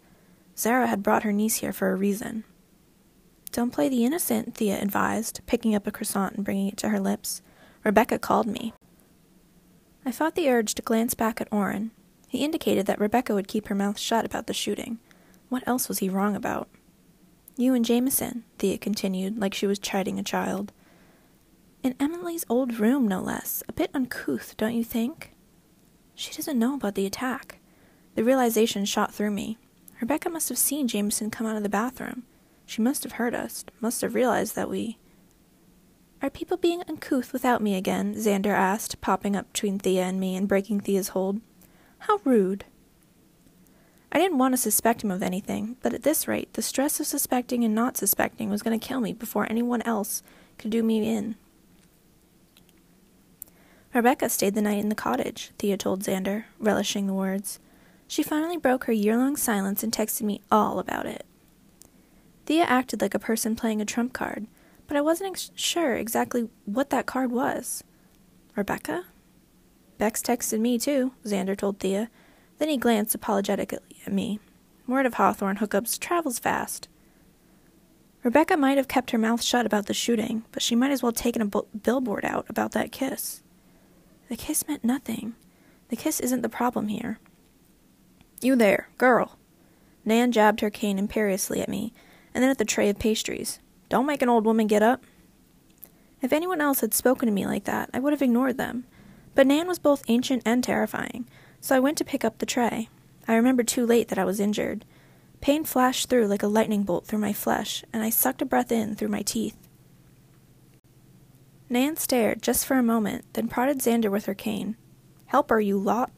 Zara 0.56 0.88
had 0.88 1.02
brought 1.02 1.22
her 1.22 1.32
niece 1.32 1.56
here 1.56 1.72
for 1.72 1.90
a 1.90 1.96
reason. 1.96 2.44
Don't 3.52 3.72
play 3.72 3.88
the 3.88 4.04
innocent, 4.04 4.54
Thea 4.54 4.80
advised, 4.80 5.40
picking 5.46 5.74
up 5.74 5.86
a 5.86 5.90
croissant 5.90 6.34
and 6.34 6.44
bringing 6.44 6.68
it 6.68 6.76
to 6.78 6.88
her 6.90 7.00
lips. 7.00 7.42
Rebecca 7.82 8.18
called 8.18 8.46
me. 8.46 8.72
I 10.04 10.12
fought 10.12 10.34
the 10.34 10.48
urge 10.48 10.74
to 10.74 10.82
glance 10.82 11.14
back 11.14 11.40
at 11.40 11.52
Oren. 11.52 11.90
He 12.28 12.44
indicated 12.44 12.86
that 12.86 13.00
Rebecca 13.00 13.34
would 13.34 13.48
keep 13.48 13.68
her 13.68 13.74
mouth 13.74 13.98
shut 13.98 14.24
about 14.24 14.46
the 14.46 14.54
shooting. 14.54 14.98
What 15.50 15.66
else 15.66 15.88
was 15.88 15.98
he 15.98 16.08
wrong 16.08 16.34
about? 16.34 16.68
You 17.56 17.74
and 17.74 17.84
Jameson, 17.84 18.44
Thea 18.58 18.78
continued, 18.78 19.38
like 19.38 19.52
she 19.52 19.66
was 19.66 19.78
chiding 19.78 20.18
a 20.18 20.22
child. 20.22 20.72
In 21.82 21.96
Emily's 22.00 22.46
old 22.48 22.78
room, 22.78 23.06
no 23.06 23.20
less. 23.20 23.62
A 23.68 23.72
bit 23.72 23.90
uncouth, 23.92 24.56
don't 24.56 24.74
you 24.74 24.84
think? 24.84 25.34
She 26.14 26.32
doesn't 26.32 26.58
know 26.58 26.74
about 26.74 26.94
the 26.94 27.04
attack. 27.04 27.58
The 28.14 28.24
realization 28.24 28.84
shot 28.84 29.12
through 29.12 29.32
me. 29.32 29.58
Rebecca 30.00 30.30
must 30.30 30.48
have 30.48 30.58
seen 30.58 30.88
Jameson 30.88 31.30
come 31.30 31.46
out 31.46 31.56
of 31.56 31.62
the 31.62 31.68
bathroom. 31.68 32.22
She 32.64 32.80
must 32.80 33.02
have 33.02 33.12
heard 33.12 33.34
us, 33.34 33.64
must 33.80 34.02
have 34.02 34.14
realized 34.14 34.54
that 34.54 34.70
we. 34.70 34.98
Are 36.22 36.30
people 36.30 36.56
being 36.58 36.82
uncouth 36.88 37.32
without 37.32 37.60
me 37.60 37.74
again? 37.74 38.14
Xander 38.14 38.54
asked, 38.54 39.00
popping 39.00 39.34
up 39.34 39.52
between 39.52 39.78
Thea 39.80 40.04
and 40.04 40.20
me 40.20 40.36
and 40.36 40.46
breaking 40.46 40.80
Thea's 40.80 41.08
hold. 41.08 41.40
How 41.98 42.20
rude. 42.24 42.66
I 44.12 44.18
didn't 44.18 44.38
want 44.38 44.54
to 44.54 44.58
suspect 44.58 45.04
him 45.04 45.10
of 45.10 45.22
anything, 45.22 45.76
but 45.82 45.94
at 45.94 46.02
this 46.02 46.26
rate, 46.26 46.52
the 46.54 46.62
stress 46.62 46.98
of 46.98 47.06
suspecting 47.06 47.64
and 47.64 47.74
not 47.74 47.96
suspecting 47.96 48.50
was 48.50 48.62
going 48.62 48.78
to 48.78 48.86
kill 48.86 49.00
me 49.00 49.12
before 49.12 49.46
anyone 49.48 49.82
else 49.82 50.22
could 50.58 50.70
do 50.70 50.82
me 50.82 51.08
in. 51.08 51.36
Rebecca 53.94 54.28
stayed 54.28 54.54
the 54.54 54.62
night 54.62 54.78
in 54.78 54.88
the 54.88 54.94
cottage, 54.94 55.50
Thea 55.58 55.76
told 55.76 56.02
Xander, 56.02 56.44
relishing 56.58 57.06
the 57.06 57.14
words. 57.14 57.58
She 58.06 58.22
finally 58.22 58.56
broke 58.56 58.84
her 58.84 58.92
year 58.92 59.16
long 59.16 59.36
silence 59.36 59.82
and 59.82 59.92
texted 59.92 60.22
me 60.22 60.40
all 60.50 60.78
about 60.78 61.06
it. 61.06 61.24
Thea 62.46 62.64
acted 62.64 63.00
like 63.00 63.14
a 63.14 63.20
person 63.20 63.54
playing 63.54 63.80
a 63.80 63.84
trump 63.84 64.12
card, 64.12 64.46
but 64.88 64.96
I 64.96 65.00
wasn't 65.00 65.30
ex- 65.30 65.52
sure 65.54 65.94
exactly 65.94 66.48
what 66.64 66.90
that 66.90 67.06
card 67.06 67.30
was. 67.30 67.84
Rebecca? 68.56 69.04
Bex 69.98 70.20
texted 70.20 70.58
me, 70.58 70.78
too, 70.78 71.12
Xander 71.24 71.56
told 71.56 71.78
Thea. 71.78 72.10
Then 72.60 72.68
he 72.68 72.76
glanced 72.76 73.14
apologetically 73.14 73.80
at 74.06 74.12
me. 74.12 74.38
Word 74.86 75.06
of 75.06 75.14
Hawthorne 75.14 75.56
hookups 75.56 75.98
travels 75.98 76.38
fast. 76.38 76.88
Rebecca 78.22 78.54
might 78.54 78.76
have 78.76 78.86
kept 78.86 79.12
her 79.12 79.18
mouth 79.18 79.42
shut 79.42 79.64
about 79.64 79.86
the 79.86 79.94
shooting, 79.94 80.44
but 80.52 80.62
she 80.62 80.76
might 80.76 80.90
as 80.90 81.02
well 81.02 81.10
taken 81.10 81.40
a 81.40 81.46
bu- 81.46 81.62
billboard 81.82 82.22
out 82.22 82.44
about 82.50 82.72
that 82.72 82.92
kiss. 82.92 83.42
The 84.28 84.36
kiss 84.36 84.68
meant 84.68 84.84
nothing. 84.84 85.36
The 85.88 85.96
kiss 85.96 86.20
isn't 86.20 86.42
the 86.42 86.50
problem 86.50 86.88
here. 86.88 87.18
You 88.42 88.56
there, 88.56 88.90
girl. 88.98 89.38
Nan 90.04 90.30
jabbed 90.30 90.60
her 90.60 90.68
cane 90.68 90.98
imperiously 90.98 91.62
at 91.62 91.68
me, 91.68 91.94
and 92.34 92.42
then 92.44 92.50
at 92.50 92.58
the 92.58 92.66
tray 92.66 92.90
of 92.90 92.98
pastries. 92.98 93.58
Don't 93.88 94.06
make 94.06 94.20
an 94.20 94.28
old 94.28 94.44
woman 94.44 94.66
get 94.66 94.82
up. 94.82 95.02
If 96.20 96.34
anyone 96.34 96.60
else 96.60 96.80
had 96.80 96.92
spoken 96.92 97.24
to 97.24 97.32
me 97.32 97.46
like 97.46 97.64
that, 97.64 97.88
I 97.94 98.00
would 98.00 98.12
have 98.12 98.20
ignored 98.20 98.58
them. 98.58 98.84
But 99.34 99.46
Nan 99.46 99.66
was 99.66 99.78
both 99.78 100.04
ancient 100.08 100.42
and 100.44 100.62
terrifying, 100.62 101.26
so 101.60 101.76
I 101.76 101.80
went 101.80 101.98
to 101.98 102.04
pick 102.04 102.24
up 102.24 102.38
the 102.38 102.46
tray. 102.46 102.88
I 103.28 103.34
remembered 103.34 103.68
too 103.68 103.86
late 103.86 104.08
that 104.08 104.18
I 104.18 104.24
was 104.24 104.40
injured. 104.40 104.84
Pain 105.40 105.64
flashed 105.64 106.08
through 106.08 106.26
like 106.26 106.42
a 106.42 106.48
lightning 106.48 106.82
bolt 106.82 107.06
through 107.06 107.18
my 107.18 107.32
flesh, 107.32 107.84
and 107.92 108.02
I 108.02 108.10
sucked 108.10 108.42
a 108.42 108.46
breath 108.46 108.72
in 108.72 108.94
through 108.94 109.08
my 109.08 109.22
teeth. 109.22 109.56
Nan 111.68 111.96
stared 111.96 112.42
just 112.42 112.66
for 112.66 112.76
a 112.76 112.82
moment, 112.82 113.24
then 113.34 113.48
prodded 113.48 113.78
Xander 113.78 114.10
with 114.10 114.26
her 114.26 114.34
cane. 114.34 114.76
Help 115.26 115.50
her, 115.50 115.60
you 115.60 115.78
lot! 115.78 116.10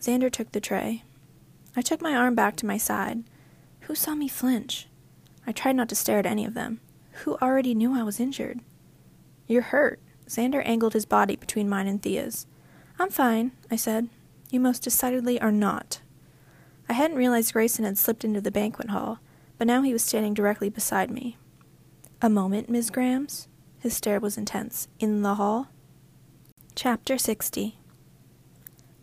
Xander 0.00 0.30
took 0.30 0.52
the 0.52 0.60
tray. 0.60 1.04
I 1.76 1.82
took 1.82 2.00
my 2.00 2.14
arm 2.14 2.34
back 2.34 2.56
to 2.56 2.66
my 2.66 2.78
side. 2.78 3.24
Who 3.82 3.94
saw 3.94 4.14
me 4.14 4.28
flinch? 4.28 4.88
I 5.46 5.52
tried 5.52 5.76
not 5.76 5.88
to 5.90 5.94
stare 5.94 6.18
at 6.18 6.26
any 6.26 6.44
of 6.44 6.54
them. 6.54 6.80
Who 7.24 7.36
already 7.36 7.74
knew 7.74 7.94
I 7.94 8.02
was 8.02 8.18
injured? 8.18 8.60
You're 9.46 9.62
hurt. 9.62 10.00
Xander 10.26 10.62
angled 10.64 10.94
his 10.94 11.04
body 11.04 11.36
between 11.36 11.68
mine 11.68 11.86
and 11.86 12.02
Thea's. 12.02 12.46
I'm 12.98 13.10
fine, 13.10 13.52
I 13.70 13.76
said. 13.76 14.08
You 14.50 14.60
most 14.60 14.82
decidedly 14.82 15.40
are 15.40 15.52
not. 15.52 16.00
I 16.88 16.94
hadn't 16.94 17.16
realized 17.16 17.52
Grayson 17.52 17.84
had 17.84 17.98
slipped 17.98 18.24
into 18.24 18.40
the 18.40 18.50
banquet 18.50 18.90
hall, 18.90 19.18
but 19.58 19.66
now 19.66 19.82
he 19.82 19.92
was 19.92 20.02
standing 20.02 20.34
directly 20.34 20.68
beside 20.68 21.10
me. 21.10 21.36
A 22.20 22.28
moment, 22.28 22.68
Miss 22.68 22.90
Grambs? 22.90 23.46
His 23.78 23.96
stare 23.96 24.20
was 24.20 24.38
intense. 24.38 24.88
In 25.00 25.22
the 25.22 25.36
hall? 25.36 25.68
Chapter 26.74 27.18
60 27.18 27.78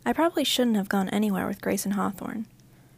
I 0.05 0.13
probably 0.13 0.43
shouldn't 0.43 0.77
have 0.77 0.89
gone 0.89 1.09
anywhere 1.09 1.47
with 1.47 1.61
Grayson 1.61 1.91
Hawthorne, 1.91 2.47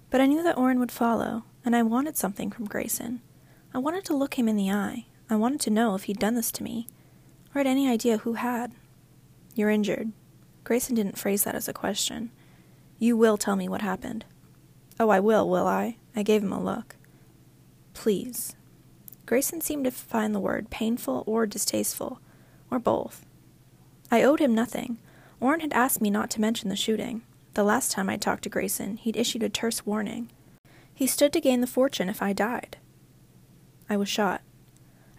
but 0.09 0.21
I 0.21 0.27
knew 0.27 0.43
that 0.43 0.57
Oren 0.57 0.79
would 0.79 0.91
follow, 0.91 1.43
and 1.65 1.75
I 1.75 1.83
wanted 1.83 2.15
something 2.15 2.51
from 2.51 2.65
Grayson. 2.67 3.21
I 3.73 3.79
wanted 3.79 4.05
to 4.05 4.15
look 4.15 4.37
him 4.37 4.47
in 4.47 4.55
the 4.55 4.71
eye. 4.71 5.05
I 5.29 5.35
wanted 5.35 5.61
to 5.61 5.69
know 5.71 5.95
if 5.95 6.03
he'd 6.03 6.19
done 6.19 6.35
this 6.35 6.51
to 6.51 6.63
me, 6.63 6.87
or 7.53 7.59
had 7.59 7.67
any 7.67 7.89
idea 7.89 8.17
who 8.17 8.33
had. 8.33 8.73
You're 9.55 9.69
injured. 9.69 10.11
Grayson 10.63 10.95
didn't 10.95 11.17
phrase 11.17 11.43
that 11.43 11.55
as 11.55 11.67
a 11.67 11.73
question. 11.73 12.31
You 12.99 13.17
will 13.17 13.37
tell 13.37 13.55
me 13.55 13.67
what 13.67 13.81
happened. 13.81 14.25
Oh, 14.99 15.09
I 15.09 15.19
will, 15.19 15.49
will 15.49 15.67
I? 15.67 15.97
I 16.15 16.23
gave 16.23 16.43
him 16.43 16.53
a 16.53 16.61
look. 16.61 16.95
Please. 17.93 18.55
Grayson 19.25 19.61
seemed 19.61 19.85
to 19.85 19.91
find 19.91 20.35
the 20.35 20.39
word 20.39 20.69
painful 20.69 21.23
or 21.25 21.45
distasteful, 21.45 22.19
or 22.69 22.79
both. 22.79 23.25
I 24.11 24.23
owed 24.23 24.39
him 24.39 24.53
nothing. 24.53 24.97
Oren 25.39 25.61
had 25.61 25.73
asked 25.73 26.01
me 26.01 26.09
not 26.09 26.29
to 26.31 26.41
mention 26.41 26.69
the 26.69 26.75
shooting. 26.75 27.23
The 27.53 27.63
last 27.63 27.91
time 27.91 28.09
I 28.09 28.17
talked 28.17 28.43
to 28.43 28.49
Grayson, 28.49 28.97
he'd 28.97 29.17
issued 29.17 29.43
a 29.43 29.49
terse 29.49 29.85
warning. 29.85 30.29
He 30.93 31.07
stood 31.07 31.33
to 31.33 31.41
gain 31.41 31.61
the 31.61 31.67
fortune 31.67 32.09
if 32.09 32.21
I 32.21 32.33
died. 32.33 32.77
I 33.89 33.97
was 33.97 34.07
shot. 34.07 34.41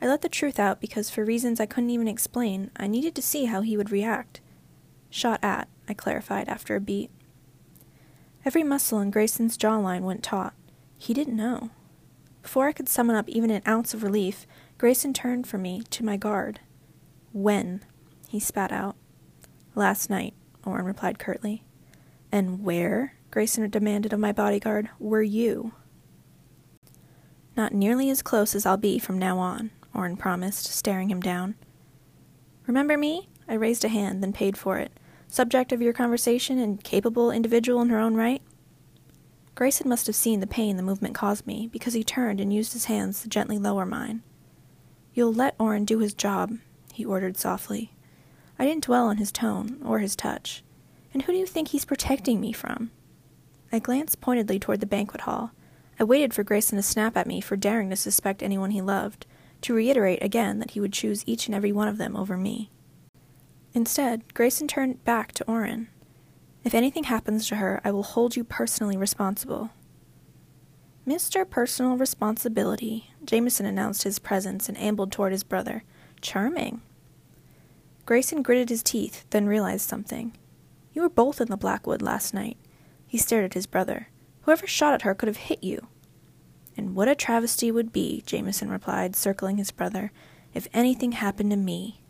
I 0.01 0.07
let 0.07 0.23
the 0.23 0.29
truth 0.29 0.59
out 0.59 0.81
because, 0.81 1.11
for 1.11 1.25
reasons 1.25 1.59
I 1.59 1.67
couldn't 1.67 1.91
even 1.91 2.09
explain, 2.09 2.71
I 2.77 2.87
needed 2.87 3.15
to 3.17 3.23
see 3.23 3.47
how 3.47 3.63
he 3.63 3.77
would 3.77 3.91
react. 3.91 4.41
Shot 5.15 5.41
at, 5.43 5.69
I 5.87 5.93
clarified 5.93 6.49
after 6.49 6.75
a 6.75 6.81
beat. 6.81 7.11
Every 8.47 8.63
muscle 8.63 8.99
in 8.99 9.11
Grayson's 9.11 9.59
jawline 9.59 10.01
went 10.01 10.23
taut. 10.23 10.55
He 10.97 11.13
didn't 11.13 11.37
know. 11.37 11.69
Before 12.41 12.67
I 12.67 12.73
could 12.73 12.89
summon 12.89 13.15
up 13.15 13.29
even 13.29 13.51
an 13.51 13.61
ounce 13.69 13.93
of 13.93 14.03
relief, 14.03 14.47
Grayson 14.79 15.13
turned 15.13 15.47
from 15.47 15.61
me 15.61 15.83
to 15.91 16.03
my 16.03 16.17
guard. 16.17 16.61
When? 17.35 17.85
he 18.27 18.41
spat 18.41 18.73
out. 18.73 18.97
Last 19.75 20.09
night, 20.09 20.33
Oren 20.65 20.87
replied 20.87 21.19
curtly. 21.19 21.63
And 22.33 22.65
where, 22.65 23.15
Grayson 23.31 23.69
demanded 23.69 24.15
of 24.15 24.19
my 24.19 24.33
bodyguard, 24.33 24.89
were 24.99 25.23
you? 25.23 25.73
Not 27.55 27.75
nearly 27.75 28.09
as 28.09 28.23
close 28.23 28.55
as 28.55 28.65
I'll 28.65 28.79
be 28.79 28.99
from 28.99 29.19
now 29.19 29.39
on, 29.39 29.73
Oren 29.93 30.17
promised, 30.17 30.65
staring 30.69 31.11
him 31.11 31.21
down. 31.21 31.55
Remember 32.67 32.97
me? 32.97 33.29
I 33.47 33.55
raised 33.55 33.85
a 33.85 33.89
hand, 33.89 34.23
then 34.23 34.33
paid 34.33 34.57
for 34.57 34.79
it. 34.79 34.91
Subject 35.33 35.73
of 35.73 35.81
your 35.81 35.95
conversation 35.95 36.59
and 36.59 36.85
capable 36.85 37.31
individual 37.31 37.81
in 37.81 37.89
her 37.89 37.99
own 37.99 38.15
right? 38.15 38.43
Grayson 39.55 39.89
must 39.89 40.07
have 40.07 40.15
seen 40.15 40.41
the 40.41 40.47
pain 40.47 40.77
the 40.77 40.83
movement 40.83 41.15
caused 41.15 41.47
me, 41.47 41.71
because 41.73 41.95
he 41.95 42.05
turned 42.05 42.39
and 42.39 42.53
used 42.53 42.75
his 42.75 42.85
hands 42.85 43.23
to 43.23 43.31
gently 43.31 43.57
lower 43.57 43.87
mine. 43.87 44.23
You'll 45.15 45.33
let 45.33 45.55
Oren 45.59 45.87
do 45.87 46.01
his 46.01 46.13
job, 46.13 46.59
he 46.93 47.03
ordered 47.03 47.39
softly. 47.39 47.95
I 48.59 48.67
didn't 48.67 48.85
dwell 48.85 49.07
on 49.07 49.17
his 49.17 49.33
tone 49.33 49.81
or 49.83 50.01
his 50.01 50.15
touch. 50.15 50.63
And 51.15 51.23
who 51.23 51.33
do 51.33 51.39
you 51.39 51.47
think 51.47 51.69
he's 51.69 51.87
protecting 51.87 52.39
me 52.39 52.53
from? 52.53 52.91
I 53.73 53.79
glanced 53.79 54.21
pointedly 54.21 54.59
toward 54.59 54.81
the 54.81 54.87
banquet 54.87 55.23
hall. 55.23 55.53
I 55.99 56.05
waited 56.05 56.35
for 56.35 56.45
Grayson 56.45 56.77
to 56.77 56.83
snap 56.83 57.17
at 57.17 57.27
me 57.27 57.41
for 57.41 57.57
daring 57.57 57.89
to 57.89 57.97
suspect 57.97 58.43
anyone 58.43 58.73
he 58.73 58.83
loved, 58.83 59.25
to 59.63 59.73
reiterate 59.73 60.23
again 60.23 60.59
that 60.59 60.73
he 60.73 60.81
would 60.81 60.93
choose 60.93 61.25
each 61.27 61.47
and 61.47 61.55
every 61.55 61.73
one 61.73 61.89
of 61.89 61.97
them 61.97 62.17
over 62.17 62.37
me. 62.37 62.71
Instead, 63.75 64.35
Grayson 64.35 64.69
turned 64.69 65.05
back 65.05 65.33
to 65.33 65.45
Oren. 65.49 65.89
If 66.65 66.75
anything 66.75 67.05
happens 67.05 67.49
to 67.49 67.57
her, 67.57 67.81
I 67.85 67.91
will 67.91 68.03
hold 68.03 68.37
you 68.37 68.45
personally 68.45 68.97
responsible. 68.97 69.71
Mr. 71.07 71.49
Personal 71.49 71.97
Responsibility, 71.97 73.11
Jameson 73.25 73.67
announced 73.67 74.05
his 74.05 74.21
presence 74.21 74.69
and 74.69 74.79
ambled 74.79 75.11
toward 75.11 75.33
his 75.33 75.43
brother. 75.43 75.83
Charming. 76.21 76.81
Grayson 78.07 78.43
gritted 78.43 78.69
his 78.69 78.83
teeth, 78.83 79.25
then 79.31 79.47
realized 79.47 79.89
something. 79.89 80.37
You 80.93 81.03
were 81.03 81.09
both 81.09 81.41
in 81.41 81.49
the 81.49 81.57
Blackwood 81.57 82.03
last 82.03 82.35
night. 82.35 82.57
He 83.07 83.19
stared 83.19 83.45
at 83.45 83.55
his 83.55 83.67
brother. 83.67 84.09
Whoever 84.43 84.67
shot 84.67 84.95
at 84.95 85.03
her 85.03 85.15
could 85.15 85.29
have 85.29 85.37
hit 85.39 85.65
you. 85.65 85.89
And 86.77 86.95
what 86.95 87.09
a 87.09 87.15
travesty 87.15 87.73
would 87.73 87.93
be, 87.93 88.23
Jameson 88.25 88.71
replied, 88.71 89.17
circling 89.17 89.57
his 89.57 89.71
brother, 89.71 90.13
if 90.55 90.69
anything 90.73 91.13
happened 91.13 91.51
to 91.51 91.57
me. 91.57 92.02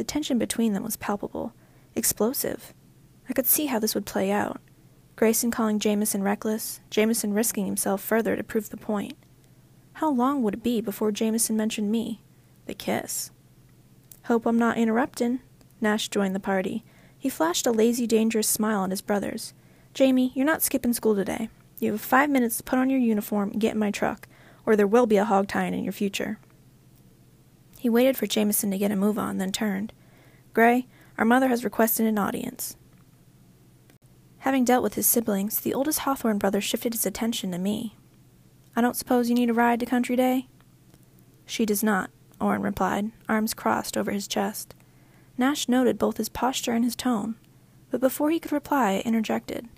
The 0.00 0.04
tension 0.04 0.38
between 0.38 0.72
them 0.72 0.82
was 0.82 0.96
palpable, 0.96 1.52
explosive. 1.94 2.72
I 3.28 3.34
could 3.34 3.44
see 3.44 3.66
how 3.66 3.78
this 3.78 3.94
would 3.94 4.06
play 4.06 4.30
out. 4.30 4.58
Grayson 5.14 5.50
calling 5.50 5.78
Jameson 5.78 6.22
reckless, 6.22 6.80
Jameson 6.88 7.34
risking 7.34 7.66
himself 7.66 8.00
further 8.00 8.34
to 8.34 8.42
prove 8.42 8.70
the 8.70 8.78
point. 8.78 9.12
How 9.92 10.10
long 10.10 10.42
would 10.42 10.54
it 10.54 10.62
be 10.62 10.80
before 10.80 11.12
Jameson 11.12 11.54
mentioned 11.54 11.92
me? 11.92 12.22
The 12.64 12.72
kiss. 12.72 13.30
Hope 14.24 14.46
I'm 14.46 14.58
not 14.58 14.78
interruptin'. 14.78 15.40
Nash 15.82 16.08
joined 16.08 16.34
the 16.34 16.40
party. 16.40 16.82
He 17.18 17.28
flashed 17.28 17.66
a 17.66 17.70
lazy, 17.70 18.06
dangerous 18.06 18.48
smile 18.48 18.84
at 18.84 18.90
his 18.90 19.02
brothers. 19.02 19.52
Jamie, 19.92 20.32
you're 20.34 20.46
not 20.46 20.62
skipping 20.62 20.94
school 20.94 21.14
today. 21.14 21.50
You 21.78 21.92
have 21.92 22.00
five 22.00 22.30
minutes 22.30 22.56
to 22.56 22.62
put 22.62 22.78
on 22.78 22.88
your 22.88 23.00
uniform 23.00 23.50
and 23.50 23.60
get 23.60 23.74
in 23.74 23.78
my 23.78 23.90
truck, 23.90 24.26
or 24.64 24.76
there 24.76 24.86
will 24.86 25.04
be 25.04 25.18
a 25.18 25.26
hog 25.26 25.48
tying 25.48 25.74
in 25.74 25.84
your 25.84 25.92
future. 25.92 26.38
He 27.80 27.88
waited 27.88 28.18
for 28.18 28.26
Jameson 28.26 28.70
to 28.72 28.78
get 28.78 28.90
a 28.90 28.96
move 28.96 29.18
on, 29.18 29.38
then 29.38 29.52
turned. 29.52 29.94
Gray, 30.52 30.86
our 31.16 31.24
mother 31.24 31.48
has 31.48 31.64
requested 31.64 32.04
an 32.04 32.18
audience. 32.18 32.76
Having 34.40 34.66
dealt 34.66 34.82
with 34.82 34.96
his 34.96 35.06
siblings, 35.06 35.60
the 35.60 35.72
oldest 35.72 36.00
Hawthorne 36.00 36.36
brother 36.36 36.60
shifted 36.60 36.92
his 36.92 37.06
attention 37.06 37.52
to 37.52 37.58
me. 37.58 37.96
I 38.76 38.82
don't 38.82 38.96
suppose 38.96 39.30
you 39.30 39.34
need 39.34 39.48
a 39.48 39.54
ride 39.54 39.80
to 39.80 39.86
Country 39.86 40.14
Day? 40.14 40.46
She 41.46 41.64
does 41.64 41.82
not, 41.82 42.10
Oren 42.38 42.60
replied, 42.60 43.12
arms 43.30 43.54
crossed 43.54 43.96
over 43.96 44.10
his 44.10 44.28
chest. 44.28 44.74
Nash 45.38 45.66
noted 45.66 45.96
both 45.96 46.18
his 46.18 46.28
posture 46.28 46.72
and 46.72 46.84
his 46.84 46.94
tone, 46.94 47.36
but 47.90 48.02
before 48.02 48.30
he 48.30 48.38
could 48.38 48.52
reply, 48.52 49.00
interjected. 49.06 49.70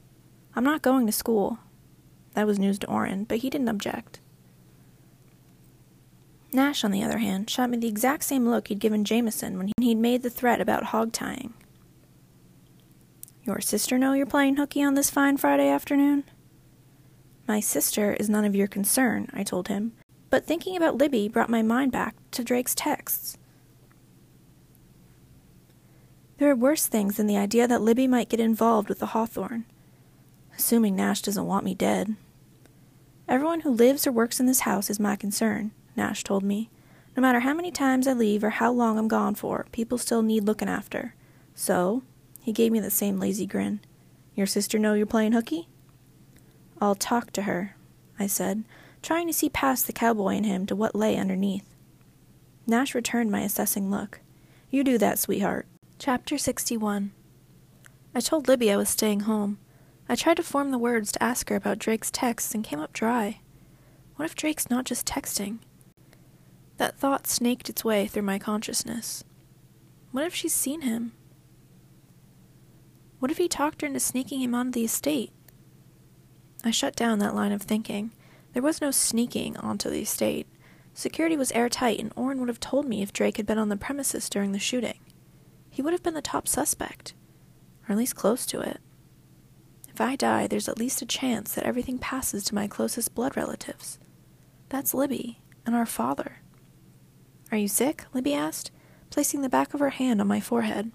I'm 0.57 0.65
not 0.65 0.83
going 0.83 1.07
to 1.07 1.13
school. 1.13 1.61
That 2.35 2.49
was 2.49 2.59
news 2.59 2.81
to 2.81 2.89
Oren, 2.89 3.23
but 3.23 3.39
he 3.39 3.49
didn't 3.49 3.69
object. 3.69 4.19
Nash, 6.55 6.85
on 6.85 6.91
the 6.91 7.03
other 7.03 7.19
hand, 7.19 7.49
shot 7.49 7.71
me 7.71 7.79
the 7.79 7.89
exact 7.89 8.25
same 8.25 8.47
look 8.47 8.69
he'd 8.69 8.79
given 8.79 9.05
Jameson 9.05 9.57
when 9.57 9.73
he'd 9.81 9.97
made 9.97 10.23
the 10.23 10.31
threat 10.31 10.61
about 10.61 10.85
hog 10.85 11.13
tying. 11.13 11.55
Your 13.45 13.61
sister 13.61 13.99
know 13.99 14.13
you're 14.13 14.27
playing 14.27 14.57
hooky 14.57 14.83
on 14.83 14.95
this 14.95 15.11
fine 15.11 15.37
Friday 15.37 15.69
afternoon? 15.69 16.25
My 17.49 17.59
sister 17.59 18.13
is 18.15 18.29
none 18.29 18.45
of 18.45 18.55
your 18.55 18.69
concern, 18.69 19.29
I 19.33 19.43
told 19.43 19.69
him, 19.69 19.93
but 20.31 20.47
thinking 20.47 20.77
about 20.77 20.97
Libby 20.97 21.29
brought 21.29 21.51
my 21.51 21.63
mind 21.63 21.91
back 21.91 22.15
to 22.33 22.45
Drake's 22.45 22.75
texts. 22.75 23.37
There 26.39 26.51
are 26.51 26.57
worse 26.57 26.87
things 26.87 27.17
than 27.17 27.27
the 27.27 27.37
idea 27.37 27.67
that 27.67 27.83
Libby 27.83 28.07
might 28.07 28.29
get 28.29 28.41
involved 28.41 28.89
with 28.89 28.99
the 28.99 29.07
Hawthorne, 29.07 29.65
assuming 30.57 30.97
Nash 30.97 31.23
doesn't 31.23 31.47
want 31.47 31.65
me 31.65 31.75
dead. 31.75 32.15
Everyone 33.29 33.61
who 33.61 33.71
lives 33.71 34.07
or 34.07 34.13
works 34.13 34.39
in 34.39 34.47
this 34.47 34.61
house 34.61 34.91
is 34.91 35.01
my 35.01 35.17
concern, 35.17 35.73
Nash 35.97 36.25
told 36.25 36.43
me. 36.43 36.71
No 37.17 37.21
matter 37.21 37.41
how 37.41 37.53
many 37.53 37.71
times 37.71 38.07
I 38.07 38.15
leave 38.15 38.43
or 38.43 38.51
how 38.51 38.73
long 38.73 38.99
I'm 38.99 39.09
gone 39.09 39.35
for, 39.35 39.67
people 39.73 39.99
still 39.99 40.23
need 40.23 40.45
looking 40.45 40.69
after. 40.69 41.15
So, 41.55 42.03
he 42.41 42.53
gave 42.53 42.73
me 42.73 42.81
the 42.81 42.91
same 42.91 43.19
lazy 43.19 43.47
grin. 43.47 43.81
Your 44.35 44.47
sister 44.47 44.79
know 44.79 44.95
you're 44.95 45.07
playing 45.07 45.33
hooky? 45.33 45.69
I'll 46.81 46.95
talk 46.95 47.31
to 47.33 47.43
her, 47.43 47.77
I 48.19 48.27
said, 48.27 48.65
trying 49.03 49.27
to 49.27 49.33
see 49.33 49.51
past 49.51 49.87
the 49.87 49.93
cowboy 49.93 50.37
in 50.37 50.45
him 50.45 50.67
to 50.67 50.77
what 50.77 50.95
lay 50.95 51.17
underneath. 51.17 51.77
Nash 52.67 52.95
returned 52.95 53.31
my 53.31 53.41
assessing 53.41 53.91
look. 53.91 54.21
You 54.71 54.83
do 54.83 54.97
that, 54.99 55.19
sweetheart. 55.19 55.67
Chapter 55.99 56.39
61 56.39 57.13
I 58.15 58.21
told 58.21 58.49
Libby 58.49 58.73
I 58.73 58.77
was 58.77 58.89
staying 58.89 59.21
home. 59.21 59.59
I 60.09 60.17
tried 60.17 60.39
to 60.39 60.43
form 60.43 60.71
the 60.71 60.79
words 60.79 61.13
to 61.13 61.23
ask 61.23 61.49
her 61.49 61.57
about 61.57 61.79
Drake's 61.79 62.11
texts 62.11 62.55
and 62.55 62.65
came 62.65 62.81
up 62.81 62.93
dry. 62.93 63.41
What 64.17 64.25
if 64.25 64.35
Drake's 64.35 64.69
not 64.69 64.85
just 64.85 65.07
texting? 65.07 65.59
That 66.79 66.99
thought 66.99 67.27
snaked 67.27 67.69
its 67.69 67.85
way 67.85 68.07
through 68.07 68.23
my 68.23 68.39
consciousness. 68.39 69.25
What 70.11 70.25
if 70.25 70.35
she's 70.35 70.55
seen 70.55 70.83
him? 70.83 71.13
What 73.19 73.31
if 73.31 73.39
he 73.39 73.49
talked 73.49 73.83
her 73.83 73.87
into 73.87 74.01
sneaking 74.01 74.41
him 74.41 74.55
onto 74.55 74.73
the 74.73 74.85
estate? 74.85 75.33
I 76.65 76.71
shut 76.71 76.97
down 76.97 77.19
that 77.21 77.35
line 77.35 77.53
of 77.53 77.63
thinking. 77.63 78.11
There 78.53 78.63
was 78.63 78.81
no 78.81 78.91
sneaking 78.91 79.57
onto 79.57 79.89
the 79.89 80.03
estate. 80.03 80.47
Security 80.95 81.37
was 81.37 81.53
airtight, 81.53 81.99
and 81.99 82.13
Oren 82.17 82.41
would 82.41 82.49
have 82.49 82.61
told 82.61 82.87
me 82.87 83.01
if 83.01 83.13
Drake 83.13 83.39
had 83.39 83.47
been 83.47 83.59
on 83.59 83.69
the 83.69 83.77
premises 83.77 84.29
during 84.29 84.53
the 84.53 84.59
shooting. 84.59 84.99
He 85.71 85.81
would 85.81 85.93
have 85.93 86.03
been 86.03 86.15
the 86.15 86.21
top 86.21 86.47
suspect, 86.47 87.15
or 87.89 87.93
at 87.93 87.99
least 87.99 88.15
close 88.15 88.45
to 88.47 88.61
it. 88.61 88.79
If 89.89 90.01
I 90.01 90.17
die, 90.17 90.47
there's 90.47 90.69
at 90.69 90.79
least 90.79 91.01
a 91.01 91.07
chance 91.07 91.55
that 91.55 91.65
everything 91.65 91.99
passes 91.99 92.45
to 92.45 92.55
my 92.55 92.67
closest 92.67 93.15
blood 93.15 93.37
relatives. 93.37 93.99
That's 94.69 94.95
Libby, 94.95 95.41
and 95.65 95.75
our 95.75 95.87
father. 95.87 96.42
Are 97.53 97.59
you 97.59 97.69
sick? 97.69 98.07
Libby 98.15 98.33
asked, 98.33 98.71
placing 99.11 99.43
the 99.43 99.49
back 99.51 99.75
of 99.75 99.81
her 99.81 99.91
hand 99.91 100.23
on 100.23 100.27
my 100.27 100.41
forehead. 100.41 100.91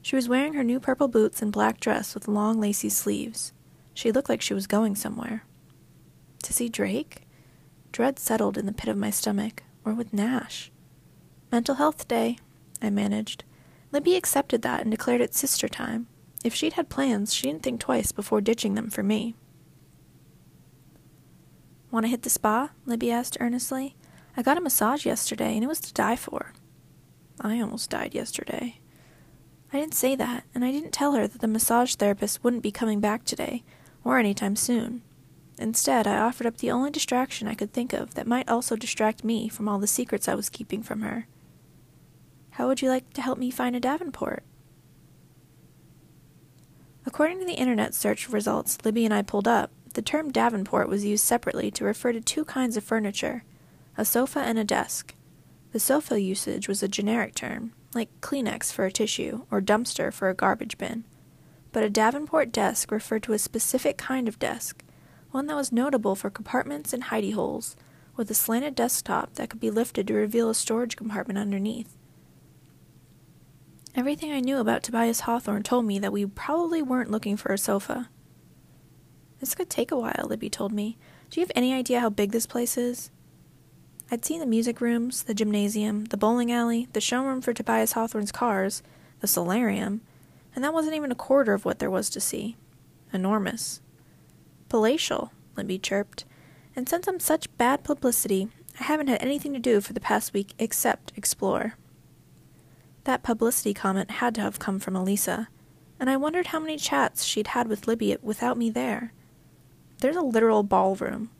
She 0.00 0.16
was 0.16 0.26
wearing 0.26 0.54
her 0.54 0.64
new 0.64 0.80
purple 0.80 1.08
boots 1.08 1.42
and 1.42 1.52
black 1.52 1.78
dress 1.78 2.14
with 2.14 2.26
long 2.26 2.58
lacy 2.58 2.88
sleeves. 2.88 3.52
She 3.92 4.10
looked 4.10 4.30
like 4.30 4.40
she 4.40 4.54
was 4.54 4.66
going 4.66 4.96
somewhere. 4.96 5.44
To 6.44 6.54
see 6.54 6.70
Drake? 6.70 7.28
Dread 7.92 8.18
settled 8.18 8.56
in 8.56 8.64
the 8.64 8.72
pit 8.72 8.88
of 8.88 8.96
my 8.96 9.10
stomach, 9.10 9.62
or 9.84 9.92
with 9.92 10.14
Nash. 10.14 10.72
Mental 11.52 11.74
health 11.74 12.08
day, 12.08 12.38
I 12.80 12.88
managed. 12.88 13.44
Libby 13.92 14.16
accepted 14.16 14.62
that 14.62 14.80
and 14.80 14.90
declared 14.90 15.20
it 15.20 15.34
sister 15.34 15.68
time. 15.68 16.06
If 16.42 16.54
she'd 16.54 16.74
had 16.74 16.88
plans, 16.88 17.34
she 17.34 17.42
didn't 17.42 17.62
think 17.62 17.80
twice 17.80 18.10
before 18.10 18.40
ditching 18.40 18.74
them 18.74 18.88
for 18.88 19.02
me. 19.02 19.34
Want 21.90 22.04
to 22.04 22.10
hit 22.10 22.22
the 22.22 22.30
spa? 22.30 22.70
Libby 22.86 23.10
asked 23.10 23.36
earnestly. 23.38 23.96
I 24.38 24.42
got 24.42 24.56
a 24.56 24.60
massage 24.60 25.04
yesterday, 25.04 25.54
and 25.56 25.64
it 25.64 25.66
was 25.66 25.80
to 25.80 25.92
die 25.92 26.14
for. 26.14 26.52
I 27.40 27.60
almost 27.60 27.90
died 27.90 28.14
yesterday. 28.14 28.78
I 29.72 29.80
didn't 29.80 29.94
say 29.94 30.14
that, 30.14 30.44
and 30.54 30.64
I 30.64 30.70
didn't 30.70 30.92
tell 30.92 31.14
her 31.14 31.26
that 31.26 31.40
the 31.40 31.48
massage 31.48 31.96
therapist 31.96 32.44
wouldn't 32.44 32.62
be 32.62 32.70
coming 32.70 33.00
back 33.00 33.24
today, 33.24 33.64
or 34.04 34.16
any 34.16 34.34
time 34.34 34.54
soon. 34.54 35.02
Instead, 35.58 36.06
I 36.06 36.18
offered 36.18 36.46
up 36.46 36.58
the 36.58 36.70
only 36.70 36.92
distraction 36.92 37.48
I 37.48 37.56
could 37.56 37.72
think 37.72 37.92
of 37.92 38.14
that 38.14 38.28
might 38.28 38.48
also 38.48 38.76
distract 38.76 39.24
me 39.24 39.48
from 39.48 39.68
all 39.68 39.80
the 39.80 39.88
secrets 39.88 40.28
I 40.28 40.36
was 40.36 40.50
keeping 40.50 40.84
from 40.84 41.00
her. 41.00 41.26
How 42.50 42.68
would 42.68 42.80
you 42.80 42.90
like 42.90 43.12
to 43.14 43.22
help 43.22 43.38
me 43.38 43.50
find 43.50 43.74
a 43.74 43.80
Davenport? 43.80 44.44
According 47.04 47.40
to 47.40 47.44
the 47.44 47.54
internet 47.54 47.92
search 47.92 48.28
results 48.28 48.78
Libby 48.84 49.04
and 49.04 49.12
I 49.12 49.22
pulled 49.22 49.48
up, 49.48 49.72
the 49.94 50.02
term 50.02 50.30
Davenport 50.30 50.88
was 50.88 51.04
used 51.04 51.24
separately 51.24 51.72
to 51.72 51.84
refer 51.84 52.12
to 52.12 52.20
two 52.20 52.44
kinds 52.44 52.76
of 52.76 52.84
furniture 52.84 53.42
a 53.98 54.04
sofa 54.04 54.38
and 54.38 54.58
a 54.60 54.64
desk. 54.64 55.16
The 55.72 55.80
sofa 55.80 56.20
usage 56.20 56.68
was 56.68 56.84
a 56.84 56.88
generic 56.88 57.34
term, 57.34 57.72
like 57.94 58.08
Kleenex 58.20 58.72
for 58.72 58.84
a 58.86 58.92
tissue 58.92 59.44
or 59.50 59.60
dumpster 59.60 60.12
for 60.12 60.28
a 60.28 60.34
garbage 60.34 60.78
bin. 60.78 61.02
But 61.72 61.82
a 61.82 61.90
Davenport 61.90 62.52
desk 62.52 62.92
referred 62.92 63.24
to 63.24 63.32
a 63.32 63.40
specific 63.40 63.98
kind 63.98 64.28
of 64.28 64.38
desk, 64.38 64.84
one 65.32 65.46
that 65.46 65.56
was 65.56 65.72
notable 65.72 66.14
for 66.14 66.30
compartments 66.30 66.92
and 66.92 67.04
hidey 67.04 67.34
holes, 67.34 67.74
with 68.16 68.30
a 68.30 68.34
slanted 68.34 68.76
desktop 68.76 69.34
that 69.34 69.50
could 69.50 69.60
be 69.60 69.70
lifted 69.70 70.06
to 70.06 70.14
reveal 70.14 70.48
a 70.48 70.54
storage 70.54 70.96
compartment 70.96 71.38
underneath. 71.38 71.96
Everything 73.96 74.30
I 74.30 74.38
knew 74.38 74.58
about 74.58 74.84
Tobias 74.84 75.20
Hawthorne 75.20 75.64
told 75.64 75.86
me 75.86 75.98
that 75.98 76.12
we 76.12 76.24
probably 76.24 76.82
weren't 76.82 77.10
looking 77.10 77.36
for 77.36 77.52
a 77.52 77.58
sofa. 77.58 78.10
This 79.40 79.56
could 79.56 79.68
take 79.68 79.90
a 79.90 79.98
while, 79.98 80.26
Libby 80.28 80.48
told 80.48 80.72
me. 80.72 80.98
Do 81.30 81.40
you 81.40 81.44
have 81.44 81.52
any 81.56 81.74
idea 81.74 81.98
how 81.98 82.10
big 82.10 82.30
this 82.30 82.46
place 82.46 82.78
is? 82.78 83.10
I'd 84.10 84.24
seen 84.24 84.40
the 84.40 84.46
music 84.46 84.80
rooms, 84.80 85.24
the 85.24 85.34
gymnasium, 85.34 86.06
the 86.06 86.16
bowling 86.16 86.50
alley, 86.50 86.88
the 86.94 87.00
showroom 87.00 87.42
for 87.42 87.52
Tobias 87.52 87.92
Hawthorne's 87.92 88.32
cars, 88.32 88.82
the 89.20 89.26
solarium, 89.26 90.00
and 90.54 90.64
that 90.64 90.72
wasn't 90.72 90.96
even 90.96 91.12
a 91.12 91.16
quarter 91.16 91.52
of 91.52 91.66
what 91.66 91.78
there 91.78 91.90
was 91.90 92.08
to 92.10 92.20
see. 92.20 92.56
Enormous. 93.12 93.82
Palatial, 94.70 95.30
Libby 95.56 95.78
chirped. 95.78 96.24
And 96.74 96.88
since 96.88 97.06
I'm 97.06 97.20
such 97.20 97.54
bad 97.58 97.84
publicity, 97.84 98.48
I 98.80 98.84
haven't 98.84 99.08
had 99.08 99.22
anything 99.22 99.52
to 99.52 99.58
do 99.58 99.82
for 99.82 99.92
the 99.92 100.00
past 100.00 100.32
week 100.32 100.54
except 100.58 101.12
explore. 101.14 101.74
That 103.04 103.22
publicity 103.22 103.74
comment 103.74 104.10
had 104.12 104.34
to 104.36 104.40
have 104.40 104.58
come 104.58 104.78
from 104.78 104.94
Alisa, 104.94 105.48
and 106.00 106.08
I 106.08 106.16
wondered 106.16 106.48
how 106.48 106.60
many 106.60 106.78
chats 106.78 107.24
she'd 107.24 107.48
had 107.48 107.68
with 107.68 107.86
Libby 107.86 108.16
without 108.22 108.56
me 108.56 108.70
there. 108.70 109.12
There's 110.00 110.16
a 110.16 110.22
literal 110.22 110.62
ballroom, 110.62 111.30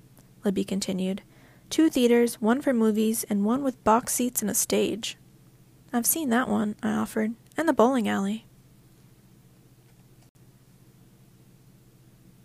Libby 0.44 0.64
continued. 0.64 1.22
Two 1.70 1.90
theaters, 1.90 2.40
one 2.40 2.62
for 2.62 2.72
movies, 2.72 3.24
and 3.28 3.44
one 3.44 3.62
with 3.62 3.82
box 3.84 4.14
seats 4.14 4.40
and 4.40 4.50
a 4.50 4.54
stage. 4.54 5.18
I've 5.92 6.06
seen 6.06 6.30
that 6.30 6.48
one, 6.48 6.76
I 6.82 6.92
offered, 6.92 7.34
and 7.56 7.68
the 7.68 7.72
bowling 7.72 8.08
alley. 8.08 8.46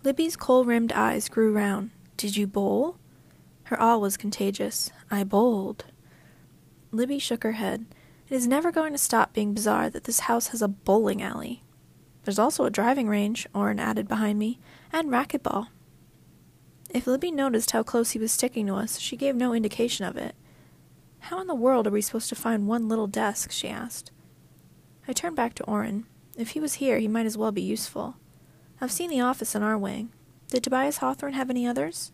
Libby's 0.03 0.35
kohl 0.35 0.65
rimmed 0.65 0.91
eyes 0.91 1.29
grew 1.29 1.53
round. 1.53 1.91
Did 2.17 2.35
you 2.35 2.47
bowl? 2.47 2.97
Her 3.63 3.81
awe 3.81 3.97
was 3.97 4.17
contagious. 4.17 4.91
I 5.09 5.23
bowled. 5.23 5.85
Libby 6.91 7.19
shook 7.19 7.43
her 7.43 7.53
head. 7.53 7.85
It 8.29 8.35
is 8.35 8.47
never 8.47 8.71
going 8.71 8.91
to 8.91 8.97
stop 8.97 9.33
being 9.33 9.53
bizarre 9.53 9.89
that 9.89 10.03
this 10.03 10.21
house 10.21 10.47
has 10.47 10.61
a 10.61 10.67
bowling 10.67 11.21
alley. 11.21 11.63
There's 12.23 12.39
also 12.39 12.65
a 12.65 12.69
driving 12.69 13.07
range, 13.07 13.47
Oren 13.55 13.79
added 13.79 14.07
behind 14.07 14.39
me, 14.39 14.59
and 14.91 15.09
racquetball. 15.09 15.67
If 16.93 17.07
Libby 17.07 17.31
noticed 17.31 17.71
how 17.71 17.81
close 17.81 18.11
he 18.11 18.19
was 18.19 18.31
sticking 18.31 18.67
to 18.67 18.75
us, 18.75 18.99
she 18.99 19.17
gave 19.17 19.35
no 19.35 19.53
indication 19.53 20.05
of 20.05 20.15
it. 20.15 20.35
How 21.19 21.41
in 21.41 21.47
the 21.47 21.55
world 21.55 21.87
are 21.87 21.91
we 21.91 22.01
supposed 22.01 22.29
to 22.29 22.35
find 22.35 22.67
one 22.67 22.87
little 22.87 23.07
desk? 23.07 23.51
she 23.51 23.67
asked. 23.67 24.11
I 25.07 25.13
turned 25.13 25.35
back 25.35 25.55
to 25.55 25.63
Oren. 25.63 26.05
If 26.37 26.49
he 26.49 26.59
was 26.59 26.75
here, 26.75 26.99
he 26.99 27.07
might 27.07 27.25
as 27.25 27.37
well 27.37 27.51
be 27.51 27.61
useful. 27.61 28.17
I've 28.79 28.91
seen 28.91 29.09
the 29.09 29.21
office 29.21 29.55
in 29.55 29.63
our 29.63 29.77
wing. 29.77 30.11
Did 30.49 30.63
Tobias 30.63 30.97
Hawthorne 30.97 31.33
have 31.33 31.49
any 31.49 31.65
others? 31.65 32.11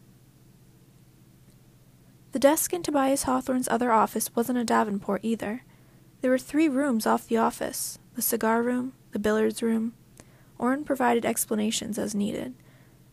The 2.32 2.39
desk 2.39 2.72
in 2.72 2.84
Tobias 2.84 3.24
Hawthorne's 3.24 3.68
other 3.68 3.92
office 3.92 4.34
wasn't 4.36 4.60
a 4.60 4.63
Davenport 4.63 5.22
either. 5.24 5.63
There 6.22 6.32
were 6.32 6.38
three 6.38 6.70
rooms 6.70 7.06
off 7.06 7.28
the 7.28 7.38
office 7.38 8.00
the 8.15 8.22
cigar 8.22 8.62
room, 8.62 8.94
the 9.12 9.20
billiards 9.20 9.62
room. 9.62 9.94
Oren 10.58 10.84
provided 10.84 11.26
explanations 11.26 11.98
as 11.98 12.13
needed. 12.13 12.54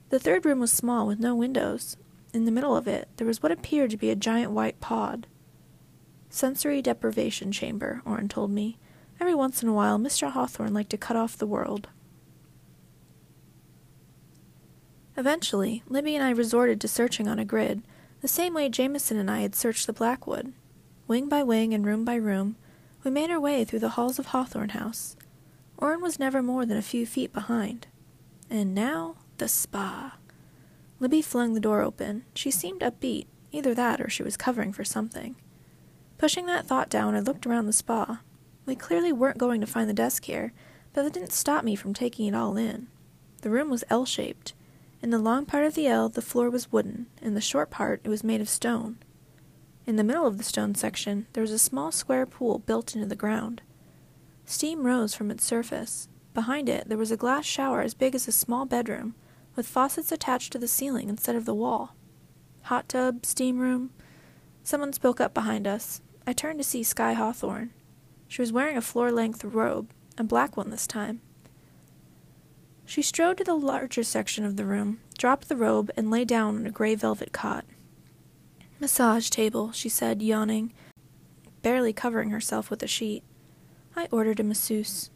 The 0.09 0.19
third 0.19 0.45
room 0.45 0.61
was 0.61 0.73
small, 0.73 1.07
with 1.07 1.19
no 1.19 1.35
windows. 1.35 1.97
In 2.33 2.45
the 2.45 2.53
middle 2.53 2.77
of 2.77 2.87
it, 2.87 3.09
there 3.16 3.27
was 3.27 3.42
what 3.42 3.53
appeared 3.53 3.90
to 3.90 3.97
be 3.97 4.11
a 4.11 4.16
giant 4.16 4.53
white 4.53 4.81
pod. 4.81 5.27
Sensory 6.31 6.83
deprivation 6.83 7.51
chamber, 7.51 8.03
Oren 8.05 8.29
told 8.29 8.51
me. 8.51 8.79
Every 9.19 9.35
once 9.35 9.62
in 9.62 9.69
a 9.69 9.73
while, 9.73 9.99
Mr. 9.99 10.31
Hawthorne 10.31 10.75
liked 10.75 10.90
to 10.90 10.99
cut 10.99 11.16
off 11.16 11.38
the 11.38 11.47
world. 11.47 11.88
Eventually, 15.16 15.83
Libby 15.88 16.14
and 16.14 16.23
I 16.23 16.31
resorted 16.31 16.81
to 16.81 16.88
searching 16.88 17.27
on 17.27 17.38
a 17.38 17.45
grid, 17.45 17.83
the 18.21 18.29
same 18.29 18.53
way 18.53 18.69
Jameson 18.69 19.16
and 19.16 19.31
I 19.31 19.40
had 19.40 19.55
searched 19.55 19.87
the 19.87 19.92
Blackwood. 19.92 20.53
Wing 21.09 21.29
by 21.29 21.42
wing 21.42 21.73
and 21.73 21.87
room 21.87 22.05
by 22.05 22.16
room, 22.16 22.57
we 23.03 23.11
made 23.11 23.31
our 23.31 23.40
way 23.40 23.64
through 23.64 23.79
the 23.79 23.90
halls 23.90 24.19
of 24.19 24.27
Hawthorne 24.27 24.71
House. 24.71 25.16
Oren 25.79 26.03
was 26.03 26.19
never 26.19 26.42
more 26.42 26.66
than 26.66 26.77
a 26.77 26.83
few 26.83 27.07
feet 27.07 27.33
behind. 27.33 27.87
And 28.51 28.75
now 28.75 29.16
the 29.38 29.49
spa. 29.49 30.16
Libby 30.99 31.22
flung 31.22 31.55
the 31.55 31.61
door 31.61 31.83
open. 31.83 32.25
She 32.35 32.51
seemed 32.51 32.81
upbeat. 32.81 33.27
Either 33.53 33.75
that 33.75 34.01
or 34.01 34.09
she 34.09 34.22
was 34.22 34.37
covering 34.37 34.72
for 34.72 34.85
something. 34.85 35.37
Pushing 36.18 36.46
that 36.46 36.66
thought 36.66 36.88
down, 36.88 37.14
I 37.14 37.20
looked 37.20 37.46
around 37.46 37.66
the 37.66 37.72
spa. 37.72 38.20
We 38.64 38.75
clearly 38.75 39.12
weren't 39.12 39.38
going 39.38 39.61
to 39.61 39.66
find 39.66 39.88
the 39.88 39.94
desk 39.94 40.25
here, 40.25 40.53
but 40.92 41.05
that 41.05 41.12
didn't 41.12 41.33
stop 41.33 41.64
me 41.64 41.77
from 41.77 41.94
taking 41.94 42.27
it 42.27 42.35
all 42.35 42.57
in. 42.57 42.88
The 43.42 43.51
room 43.51 43.70
was 43.70 43.85
L 43.90 44.05
shaped. 44.05 44.55
In 45.03 45.11
the 45.11 45.18
long 45.18 45.46
part 45.46 45.64
of 45.64 45.75
the 45.75 45.87
L, 45.87 46.09
the 46.09 46.22
floor 46.22 46.51
was 46.51 46.72
wooden. 46.72 47.07
In 47.22 47.35
the 47.35 47.40
short 47.40 47.70
part, 47.70 48.01
it 48.03 48.09
was 48.09 48.25
made 48.25 48.40
of 48.40 48.49
stone. 48.49 48.99
In 49.87 49.96
the 49.96 50.05
middle 50.05 50.27
of 50.27 50.38
the 50.38 50.44
stone 50.44 50.75
section, 50.75 51.27
there 51.33 51.42
was 51.42 51.53
a 51.53 51.59
small 51.59 51.92
square 51.92 52.27
pool 52.27 52.59
built 52.59 52.94
into 52.94 53.07
the 53.07 53.14
ground. 53.14 53.62
Steam 54.44 54.85
rose 54.85 55.14
from 55.14 55.31
its 55.31 55.44
surface. 55.44 56.09
Behind 56.35 56.68
it, 56.68 56.88
there 56.88 56.99
was 56.99 57.12
a 57.12 57.16
glass 57.16 57.44
shower 57.44 57.83
as 57.83 57.94
big 57.94 58.14
as 58.14 58.27
a 58.27 58.33
small 58.33 58.66
bedroom, 58.66 59.14
with 59.57 59.66
faucets 59.66 60.12
attached 60.12 60.53
to 60.53 60.59
the 60.59 60.69
ceiling 60.69 61.09
instead 61.09 61.35
of 61.35 61.47
the 61.47 61.55
wall. 61.55 61.97
Hot 62.64 62.88
tub, 62.88 63.25
steam 63.25 63.59
room. 63.59 63.90
Someone 64.62 64.92
spoke 64.92 65.21
up 65.21 65.33
behind 65.33 65.66
us. 65.66 66.03
I 66.27 66.33
turned 66.33 66.59
to 66.59 66.64
see 66.64 66.83
Skye 66.83 67.14
Hawthorne. 67.14 67.71
She 68.29 68.42
was 68.42 68.53
wearing 68.53 68.77
a 68.77 68.83
floor 68.83 69.11
length 69.11 69.45
robe, 69.45 69.90
a 70.19 70.25
black 70.25 70.57
one 70.57 70.71
this 70.71 70.87
time. 70.87 71.21
She 72.85 73.03
strode 73.03 73.38
to 73.38 73.45
the 73.45 73.55
larger 73.55 74.03
section 74.03 74.45
of 74.45 74.57
the 74.57 74.64
room, 74.64 75.01
dropped 75.16 75.49
the 75.49 75.57
robe, 75.57 75.90
and 75.97 76.11
lay 76.11 76.25
down 76.25 76.57
on 76.57 76.66
a 76.66 76.71
gray 76.71 76.95
velvet 76.95 77.33
cot. 77.33 77.64
Massage 78.79 79.31
table, 79.31 79.73
she 79.73 79.88
said, 79.88 80.23
yawning, 80.23 80.73
barely 81.62 81.92
covering 81.92 82.31
herself 82.31 82.71
with 82.71 82.83
a 82.83 82.87
sheet. 82.87 83.25
I 83.97 84.09
ordered 84.11 84.38
a 84.38 84.45
masseuse. 84.45 85.11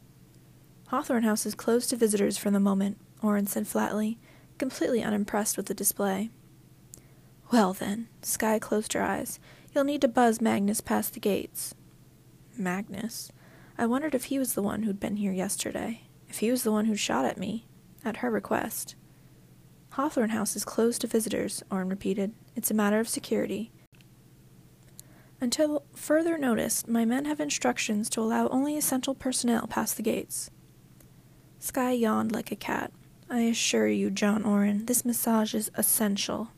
Hawthorne 0.88 1.24
House 1.24 1.44
is 1.44 1.54
closed 1.54 1.90
to 1.90 1.96
visitors 1.96 2.38
for 2.38 2.50
the 2.50 2.58
moment, 2.58 2.98
Oren 3.22 3.46
said 3.46 3.68
flatly 3.68 4.18
completely 4.60 5.02
unimpressed 5.02 5.56
with 5.56 5.66
the 5.66 5.74
display. 5.74 6.30
Well, 7.50 7.72
then, 7.72 8.08
Skye 8.22 8.60
closed 8.60 8.92
her 8.92 9.02
eyes. 9.02 9.40
You'll 9.74 9.84
need 9.84 10.02
to 10.02 10.08
buzz 10.08 10.40
Magnus 10.40 10.82
past 10.82 11.14
the 11.14 11.20
gates. 11.20 11.74
Magnus? 12.56 13.32
I 13.78 13.86
wondered 13.86 14.14
if 14.14 14.24
he 14.24 14.38
was 14.38 14.52
the 14.52 14.62
one 14.62 14.82
who'd 14.82 15.00
been 15.00 15.16
here 15.16 15.32
yesterday. 15.32 16.02
If 16.28 16.38
he 16.40 16.50
was 16.50 16.62
the 16.62 16.70
one 16.70 16.84
who'd 16.84 17.00
shot 17.00 17.24
at 17.24 17.38
me. 17.38 17.66
At 18.04 18.18
her 18.18 18.30
request. 18.30 18.94
Hawthorne 19.92 20.30
House 20.30 20.54
is 20.54 20.64
closed 20.64 21.00
to 21.00 21.06
visitors, 21.06 21.62
Oren 21.70 21.88
repeated. 21.88 22.34
It's 22.54 22.70
a 22.70 22.74
matter 22.74 23.00
of 23.00 23.08
security. 23.08 23.72
Until 25.40 25.84
further 25.94 26.36
notice, 26.36 26.86
my 26.86 27.06
men 27.06 27.24
have 27.24 27.40
instructions 27.40 28.10
to 28.10 28.20
allow 28.20 28.46
only 28.48 28.76
essential 28.76 29.14
personnel 29.14 29.66
past 29.66 29.96
the 29.96 30.02
gates. 30.02 30.50
Skye 31.58 31.92
yawned 31.92 32.30
like 32.30 32.52
a 32.52 32.56
cat. 32.56 32.92
I 33.32 33.42
assure 33.42 33.86
you, 33.86 34.10
John 34.10 34.44
Oren, 34.44 34.86
this 34.86 35.04
massage 35.04 35.54
is 35.54 35.70
essential. 35.76 36.48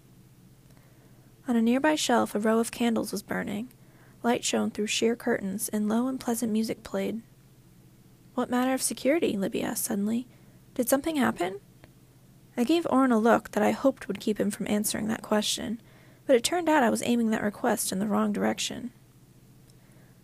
On 1.47 1.55
a 1.55 1.61
nearby 1.61 1.97
shelf, 1.97 2.35
a 2.35 2.39
row 2.39 2.61
of 2.61 2.71
candles 2.71 3.13
was 3.13 3.23
burning. 3.23 3.69
Light 4.23 4.43
shone 4.43 4.71
through 4.71 4.87
sheer 4.87 5.15
curtains, 5.15 5.69
and 5.69 5.87
low 5.87 6.09
and 6.09 6.19
pleasant 6.19 6.51
music 6.51 6.83
played. 6.83 7.21
What 8.35 8.49
matter 8.49 8.73
of 8.73 8.81
security? 8.81 9.37
Libby 9.37 9.63
asked 9.63 9.85
suddenly. 9.85 10.27
Did 10.73 10.89
something 10.89 11.17
happen? 11.17 11.61
I 12.57 12.65
gave 12.65 12.87
Oren 12.89 13.13
a 13.13 13.19
look 13.19 13.51
that 13.51 13.63
I 13.63 13.73
hoped 13.73 14.09
would 14.09 14.21
keep 14.21 14.41
him 14.41 14.51
from 14.51 14.67
answering 14.67 15.09
that 15.09 15.21
question, 15.21 15.79
but 16.27 16.37
it 16.37 16.43
turned 16.43 16.71
out 16.71 16.83
I 16.83 16.89
was 16.89 17.03
aiming 17.05 17.29
that 17.33 17.43
request 17.43 17.93
in 17.93 17.99
the 17.99 18.07
wrong 18.07 18.33
direction. 18.33 18.93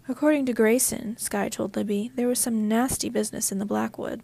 According 0.09 0.47
to 0.47 0.55
Grayson, 0.55 1.19
Skye 1.19 1.51
told 1.51 1.77
Libby, 1.77 2.11
there 2.15 2.27
was 2.27 2.39
some 2.39 2.69
nasty 2.69 3.11
business 3.11 3.53
in 3.53 3.59
the 3.59 3.67
Blackwood. 3.67 4.23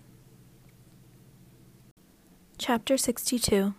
Chapter 2.57 2.97
62 2.97 3.75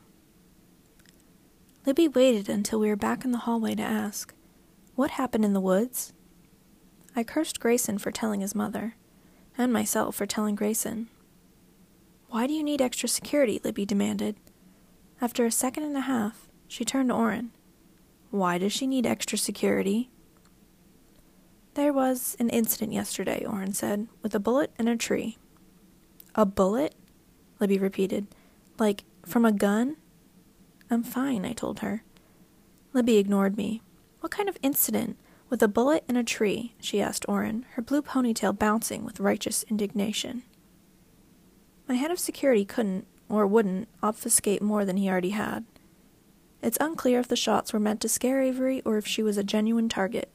Libby 1.86 2.08
waited 2.10 2.50
until 2.50 2.78
we 2.78 2.90
were 2.90 2.98
back 2.98 3.24
in 3.24 3.32
the 3.32 3.40
hallway 3.40 3.74
to 3.74 3.82
ask, 3.82 4.34
What 4.96 5.12
happened 5.12 5.46
in 5.46 5.54
the 5.54 5.62
woods? 5.62 6.12
I 7.16 7.24
cursed 7.24 7.62
Grayson 7.62 7.98
for 8.00 8.12
telling 8.12 8.42
his 8.42 8.54
mother, 8.54 8.96
and 9.58 9.72
myself 9.72 10.16
for 10.16 10.26
telling 10.26 10.56
Grayson. 10.56 11.08
Why 12.28 12.48
do 12.48 12.54
you 12.54 12.64
need 12.64 12.82
extra 12.82 13.08
security? 13.08 13.62
Libby 13.64 13.86
demanded. 13.86 14.36
After 15.22 15.46
a 15.46 15.52
second 15.52 15.84
and 15.84 15.96
a 15.96 16.02
half, 16.02 16.50
she 16.68 16.84
turned 16.84 17.10
to 17.10 17.16
Oren. 17.16 17.52
Why 18.30 18.58
does 18.58 18.74
she 18.74 18.88
need 18.88 19.08
extra 19.08 19.38
security? 19.38 20.10
There 21.76 21.94
was 21.94 22.36
an 22.40 22.50
incident 22.50 22.92
yesterday, 22.92 23.46
Oren 23.46 23.74
said, 23.74 24.10
with 24.22 24.36
a 24.36 24.40
bullet 24.40 24.72
and 24.78 24.90
a 24.90 24.98
tree. 24.98 25.38
A 26.36 26.46
bullet? 26.46 26.94
Libby 27.62 27.80
repeated. 27.80 28.28
Like, 28.78 29.04
from 29.26 29.46
a 29.46 29.52
gun? 29.52 29.98
I'm 30.90 31.04
fine, 31.04 31.46
I 31.46 31.54
told 31.54 31.80
her. 31.80 32.04
Libby 32.94 33.18
ignored 33.18 33.58
me. 33.58 33.82
What 34.20 34.32
kind 34.32 34.50
of 34.50 34.58
incident? 34.62 35.18
With 35.50 35.62
a 35.62 35.68
bullet 35.68 36.04
and 36.08 36.18
a 36.18 36.24
tree? 36.24 36.76
she 36.80 37.02
asked 37.02 37.26
Oren, 37.28 37.66
her 37.74 37.82
blue 37.82 38.02
ponytail 38.02 38.58
bouncing 38.58 39.06
with 39.06 39.20
righteous 39.20 39.64
indignation. 39.70 40.44
My 41.88 41.96
head 41.96 42.12
of 42.12 42.20
security 42.20 42.66
couldn't, 42.66 43.06
or 43.30 43.46
wouldn't, 43.46 43.88
obfuscate 44.02 44.62
more 44.62 44.86
than 44.86 44.98
he 44.98 45.10
already 45.10 45.30
had. 45.30 45.66
It's 46.62 46.78
unclear 46.82 47.20
if 47.20 47.28
the 47.28 47.36
shots 47.36 47.74
were 47.74 47.80
meant 47.80 48.02
to 48.02 48.10
scare 48.10 48.42
Avery 48.42 48.82
or 48.86 48.98
if 48.98 49.06
she 49.06 49.22
was 49.22 49.38
a 49.38 49.44
genuine 49.44 49.88
target. 49.88 50.32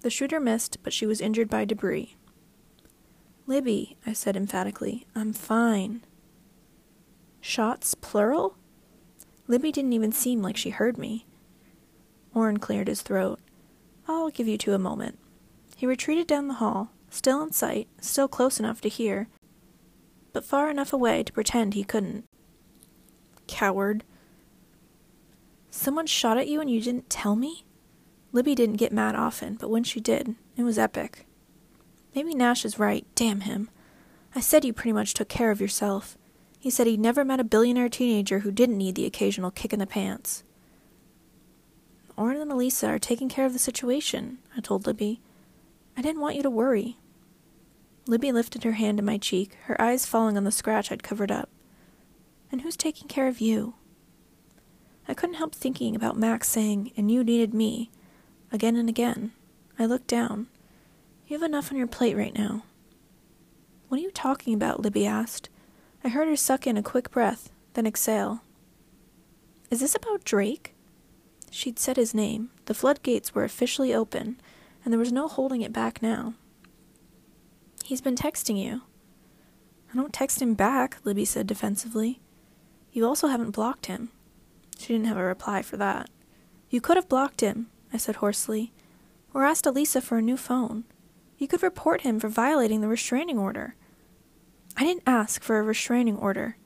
The 0.00 0.10
shooter 0.10 0.40
missed, 0.40 0.78
but 0.82 0.92
she 0.92 1.04
was 1.04 1.20
injured 1.20 1.50
by 1.50 1.64
debris. 1.66 2.16
Libby, 3.46 3.96
I 4.06 4.12
said 4.12 4.36
emphatically, 4.36 5.06
I'm 5.14 5.32
fine. 5.32 6.02
Shots, 7.48 7.94
plural? 7.94 8.58
Libby 9.46 9.72
didn't 9.72 9.94
even 9.94 10.12
seem 10.12 10.42
like 10.42 10.58
she 10.58 10.68
heard 10.68 10.98
me. 10.98 11.24
Oren 12.34 12.58
cleared 12.58 12.88
his 12.88 13.00
throat. 13.00 13.40
I'll 14.06 14.28
give 14.28 14.46
you 14.46 14.58
two 14.58 14.74
a 14.74 14.78
moment. 14.78 15.18
He 15.74 15.86
retreated 15.86 16.26
down 16.26 16.48
the 16.48 16.60
hall, 16.60 16.90
still 17.08 17.42
in 17.42 17.52
sight, 17.52 17.88
still 18.02 18.28
close 18.28 18.60
enough 18.60 18.82
to 18.82 18.90
hear, 18.90 19.28
but 20.34 20.44
far 20.44 20.68
enough 20.68 20.92
away 20.92 21.22
to 21.22 21.32
pretend 21.32 21.72
he 21.72 21.84
couldn't. 21.84 22.26
Coward. 23.46 24.04
Someone 25.70 26.06
shot 26.06 26.36
at 26.36 26.48
you 26.48 26.60
and 26.60 26.70
you 26.70 26.82
didn't 26.82 27.08
tell 27.08 27.34
me? 27.34 27.64
Libby 28.30 28.54
didn't 28.54 28.76
get 28.76 28.92
mad 28.92 29.14
often, 29.14 29.54
but 29.54 29.70
when 29.70 29.84
she 29.84 30.00
did, 30.00 30.34
it 30.58 30.64
was 30.64 30.78
epic. 30.78 31.24
Maybe 32.14 32.34
Nash 32.34 32.66
is 32.66 32.78
right, 32.78 33.06
damn 33.14 33.40
him. 33.40 33.70
I 34.34 34.40
said 34.40 34.66
you 34.66 34.74
pretty 34.74 34.92
much 34.92 35.14
took 35.14 35.30
care 35.30 35.50
of 35.50 35.62
yourself. 35.62 36.17
He 36.58 36.70
said 36.70 36.86
he'd 36.86 37.00
never 37.00 37.24
met 37.24 37.40
a 37.40 37.44
billionaire 37.44 37.88
teenager 37.88 38.40
who 38.40 38.50
didn't 38.50 38.78
need 38.78 38.94
the 38.94 39.06
occasional 39.06 39.50
kick 39.50 39.72
in 39.72 39.78
the 39.78 39.86
pants. 39.86 40.42
Oren 42.16 42.40
and 42.40 42.50
Alisa 42.50 42.88
are 42.88 42.98
taking 42.98 43.28
care 43.28 43.46
of 43.46 43.52
the 43.52 43.60
situation, 43.60 44.38
I 44.56 44.60
told 44.60 44.86
Libby. 44.86 45.20
I 45.96 46.02
didn't 46.02 46.20
want 46.20 46.34
you 46.34 46.42
to 46.42 46.50
worry. 46.50 46.96
Libby 48.08 48.32
lifted 48.32 48.64
her 48.64 48.72
hand 48.72 48.98
to 48.98 49.04
my 49.04 49.18
cheek, 49.18 49.56
her 49.64 49.80
eyes 49.80 50.06
falling 50.06 50.36
on 50.36 50.44
the 50.44 50.50
scratch 50.50 50.90
I'd 50.90 51.02
covered 51.02 51.30
up. 51.30 51.48
And 52.50 52.62
who's 52.62 52.76
taking 52.76 53.06
care 53.06 53.28
of 53.28 53.40
you? 53.40 53.74
I 55.06 55.14
couldn't 55.14 55.36
help 55.36 55.54
thinking 55.54 55.94
about 55.94 56.16
Max 56.16 56.48
saying, 56.48 56.92
and 56.96 57.10
you 57.10 57.22
needed 57.22 57.54
me, 57.54 57.90
again 58.50 58.76
and 58.76 58.88
again. 58.88 59.32
I 59.78 59.86
looked 59.86 60.08
down. 60.08 60.48
You 61.26 61.38
have 61.38 61.42
enough 61.44 61.70
on 61.70 61.78
your 61.78 61.86
plate 61.86 62.16
right 62.16 62.34
now. 62.36 62.64
What 63.88 63.98
are 63.98 64.02
you 64.02 64.10
talking 64.10 64.54
about? 64.54 64.80
Libby 64.80 65.06
asked. 65.06 65.50
I 66.04 66.08
heard 66.08 66.28
her 66.28 66.36
suck 66.36 66.66
in 66.66 66.76
a 66.76 66.82
quick 66.82 67.10
breath, 67.10 67.50
then 67.74 67.86
exhale. 67.86 68.42
Is 69.70 69.80
this 69.80 69.94
about 69.94 70.24
Drake? 70.24 70.74
She'd 71.50 71.78
said 71.78 71.96
his 71.96 72.14
name. 72.14 72.50
The 72.66 72.74
floodgates 72.74 73.34
were 73.34 73.44
officially 73.44 73.92
open, 73.92 74.40
and 74.84 74.92
there 74.92 74.98
was 74.98 75.12
no 75.12 75.28
holding 75.28 75.62
it 75.62 75.72
back 75.72 76.00
now. 76.00 76.34
He's 77.84 78.00
been 78.00 78.16
texting 78.16 78.62
you. 78.62 78.82
I 79.92 79.96
don't 79.96 80.12
text 80.12 80.42
him 80.42 80.54
back, 80.54 80.98
Libby 81.04 81.24
said 81.24 81.46
defensively. 81.46 82.20
You 82.92 83.06
also 83.06 83.28
haven't 83.28 83.52
blocked 83.52 83.86
him. 83.86 84.10
She 84.78 84.92
didn't 84.92 85.06
have 85.06 85.16
a 85.16 85.24
reply 85.24 85.62
for 85.62 85.76
that. 85.78 86.10
You 86.70 86.80
could 86.80 86.96
have 86.96 87.08
blocked 87.08 87.40
him, 87.40 87.68
I 87.92 87.96
said 87.96 88.16
hoarsely, 88.16 88.72
or 89.32 89.44
asked 89.44 89.64
Alisa 89.64 90.02
for 90.02 90.18
a 90.18 90.22
new 90.22 90.36
phone. 90.36 90.84
You 91.38 91.48
could 91.48 91.62
report 91.62 92.02
him 92.02 92.20
for 92.20 92.28
violating 92.28 92.80
the 92.80 92.88
restraining 92.88 93.38
order. 93.38 93.74
I 94.78 94.84
didn't 94.84 95.02
ask 95.08 95.42
for 95.42 95.58
a 95.58 95.62
restraining 95.64 96.16
order. 96.16 96.56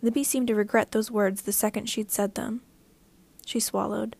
Libby 0.00 0.24
seemed 0.24 0.48
to 0.48 0.54
regret 0.54 0.92
those 0.92 1.10
words 1.10 1.42
the 1.42 1.52
second 1.52 1.86
she'd 1.86 2.10
said 2.10 2.34
them. 2.34 2.62
She 3.44 3.60
swallowed. 3.60 4.16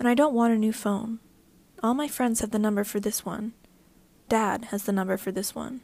And 0.00 0.08
I 0.08 0.14
don't 0.14 0.34
want 0.34 0.52
a 0.52 0.58
new 0.58 0.72
phone. 0.72 1.20
All 1.80 1.94
my 1.94 2.08
friends 2.08 2.40
have 2.40 2.50
the 2.50 2.58
number 2.58 2.82
for 2.82 2.98
this 2.98 3.24
one. 3.24 3.52
Dad 4.28 4.66
has 4.66 4.82
the 4.82 4.92
number 4.92 5.16
for 5.16 5.30
this 5.30 5.54
one. 5.54 5.80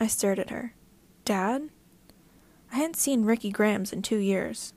I 0.00 0.08
stared 0.08 0.40
at 0.40 0.50
her. 0.50 0.74
Dad? 1.24 1.70
I 2.72 2.76
hadn't 2.76 2.96
seen 2.96 3.24
Ricky 3.24 3.52
Grambs 3.52 3.92
in 3.92 4.02
two 4.02 4.18
years. 4.18 4.72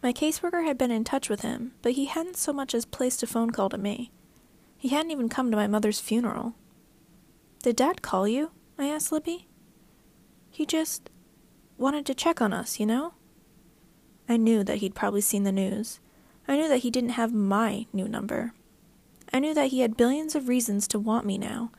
My 0.00 0.12
caseworker 0.12 0.64
had 0.64 0.78
been 0.78 0.92
in 0.92 1.02
touch 1.02 1.28
with 1.28 1.40
him, 1.40 1.72
but 1.82 1.92
he 1.92 2.04
hadn't 2.04 2.36
so 2.36 2.52
much 2.52 2.72
as 2.72 2.84
placed 2.84 3.24
a 3.24 3.26
phone 3.26 3.50
call 3.50 3.68
to 3.70 3.78
me. 3.78 4.12
He 4.78 4.90
hadn't 4.90 5.10
even 5.10 5.28
come 5.28 5.50
to 5.50 5.56
my 5.56 5.66
mother's 5.66 5.98
funeral. 5.98 6.54
Did 7.62 7.76
Dad 7.76 8.02
call 8.02 8.28
you? 8.28 8.50
I 8.78 8.88
asked 8.88 9.12
Libby. 9.12 9.48
He 10.50 10.66
just 10.66 11.10
wanted 11.78 12.04
to 12.06 12.14
check 12.14 12.40
on 12.42 12.52
us, 12.52 12.78
you 12.78 12.86
know? 12.86 13.14
I 14.28 14.36
knew 14.36 14.64
that 14.64 14.78
he'd 14.78 14.94
probably 14.94 15.20
seen 15.20 15.44
the 15.44 15.52
news. 15.52 16.00
I 16.46 16.56
knew 16.56 16.68
that 16.68 16.78
he 16.78 16.90
didn't 16.90 17.10
have 17.10 17.32
my 17.32 17.86
new 17.92 18.08
number. 18.08 18.52
I 19.32 19.38
knew 19.38 19.54
that 19.54 19.68
he 19.68 19.80
had 19.80 19.96
billions 19.96 20.34
of 20.34 20.48
reasons 20.48 20.86
to 20.88 20.98
want 20.98 21.24
me 21.24 21.38
now, 21.38 21.70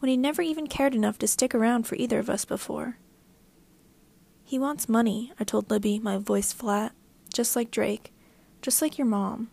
when 0.00 0.10
he 0.10 0.16
never 0.16 0.42
even 0.42 0.66
cared 0.66 0.94
enough 0.94 1.18
to 1.18 1.28
stick 1.28 1.54
around 1.54 1.86
for 1.86 1.94
either 1.94 2.18
of 2.18 2.28
us 2.28 2.44
before. 2.44 2.98
He 4.44 4.58
wants 4.58 4.88
money, 4.88 5.32
I 5.38 5.44
told 5.44 5.70
Libby, 5.70 5.98
my 5.98 6.18
voice 6.18 6.52
flat 6.52 6.92
just 7.32 7.54
like 7.54 7.70
Drake, 7.70 8.12
just 8.62 8.82
like 8.82 8.98
your 8.98 9.06
mom. 9.06 9.50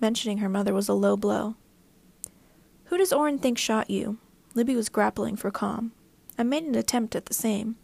Mentioning 0.00 0.38
her 0.38 0.48
mother 0.48 0.72
was 0.72 0.88
a 0.88 0.94
low 0.94 1.16
blow. 1.16 1.56
Who 2.84 2.98
does 2.98 3.12
Oren 3.12 3.38
think 3.38 3.58
shot 3.58 3.90
you? 3.90 4.18
Libby 4.54 4.76
was 4.76 4.88
grappling 4.88 5.36
for 5.36 5.50
calm. 5.50 5.92
I 6.38 6.44
made 6.44 6.64
an 6.64 6.74
attempt 6.74 7.16
at 7.16 7.26
the 7.26 7.34
same. 7.34 7.76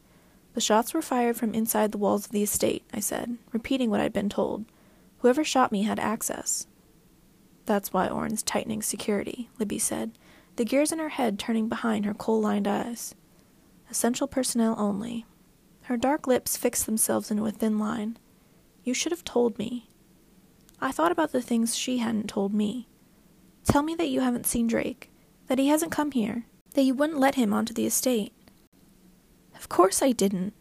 The 0.54 0.60
shots 0.60 0.94
were 0.94 1.02
fired 1.02 1.36
from 1.36 1.54
inside 1.54 1.92
the 1.92 1.98
walls 1.98 2.26
of 2.26 2.32
the 2.32 2.42
estate, 2.42 2.84
I 2.92 3.00
said, 3.00 3.38
repeating 3.52 3.90
what 3.90 4.00
I'd 4.00 4.12
been 4.12 4.28
told. 4.28 4.64
Whoever 5.18 5.44
shot 5.44 5.72
me 5.72 5.82
had 5.82 5.98
access. 5.98 6.66
That's 7.66 7.92
why 7.92 8.08
Oren's 8.08 8.42
tightening 8.42 8.82
security, 8.82 9.48
Libby 9.58 9.78
said, 9.78 10.12
the 10.56 10.64
gears 10.64 10.92
in 10.92 10.98
her 10.98 11.10
head 11.10 11.38
turning 11.38 11.68
behind 11.68 12.04
her 12.04 12.14
kohl 12.14 12.40
lined 12.40 12.66
eyes. 12.66 13.14
Essential 13.90 14.26
personnel 14.26 14.74
only. 14.78 15.26
Her 15.82 15.96
dark 15.96 16.26
lips 16.26 16.56
fixed 16.56 16.86
themselves 16.86 17.30
into 17.30 17.46
a 17.46 17.50
thin 17.50 17.78
line. 17.78 18.16
You 18.84 18.94
should 18.94 19.12
have 19.12 19.24
told 19.24 19.58
me. 19.58 19.88
I 20.80 20.92
thought 20.92 21.12
about 21.12 21.32
the 21.32 21.42
things 21.42 21.76
she 21.76 21.98
hadn't 21.98 22.28
told 22.28 22.54
me. 22.54 22.88
Tell 23.64 23.82
me 23.82 23.94
that 23.96 24.08
you 24.08 24.20
haven't 24.20 24.46
seen 24.46 24.66
Drake, 24.66 25.10
that 25.48 25.58
he 25.58 25.68
hasn't 25.68 25.92
come 25.92 26.12
here, 26.12 26.46
that 26.74 26.82
you 26.82 26.94
wouldn't 26.94 27.18
let 27.18 27.34
him 27.34 27.52
onto 27.52 27.74
the 27.74 27.86
estate. 27.86 28.32
Of 29.56 29.68
course 29.68 30.02
I 30.02 30.12
didn't. 30.12 30.54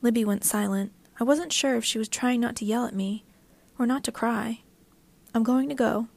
Libby 0.00 0.24
went 0.24 0.44
silent. 0.44 0.92
I 1.20 1.24
wasn't 1.24 1.52
sure 1.52 1.76
if 1.76 1.84
she 1.84 1.98
was 1.98 2.08
trying 2.08 2.40
not 2.40 2.56
to 2.56 2.64
yell 2.64 2.86
at 2.86 2.94
me, 2.94 3.24
or 3.78 3.86
not 3.86 4.02
to 4.04 4.12
cry. 4.12 4.60
I'm 5.34 5.42
going 5.42 5.68
to 5.68 5.74
go. 5.74 6.08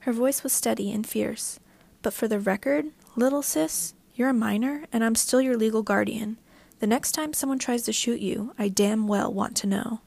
Her 0.00 0.12
voice 0.12 0.42
was 0.42 0.52
steady 0.52 0.92
and 0.92 1.06
fierce. 1.06 1.58
But 2.02 2.14
for 2.14 2.28
the 2.28 2.38
record, 2.38 2.86
little 3.16 3.42
sis, 3.42 3.94
you're 4.14 4.28
a 4.28 4.34
minor, 4.34 4.84
and 4.92 5.02
I'm 5.02 5.14
still 5.14 5.40
your 5.40 5.56
legal 5.56 5.82
guardian. 5.82 6.38
The 6.78 6.86
next 6.86 7.12
time 7.12 7.32
someone 7.32 7.58
tries 7.58 7.82
to 7.82 7.92
shoot 7.92 8.20
you, 8.20 8.54
I 8.58 8.68
damn 8.68 9.08
well 9.08 9.32
want 9.32 9.56
to 9.56 9.66
know. 9.66 10.00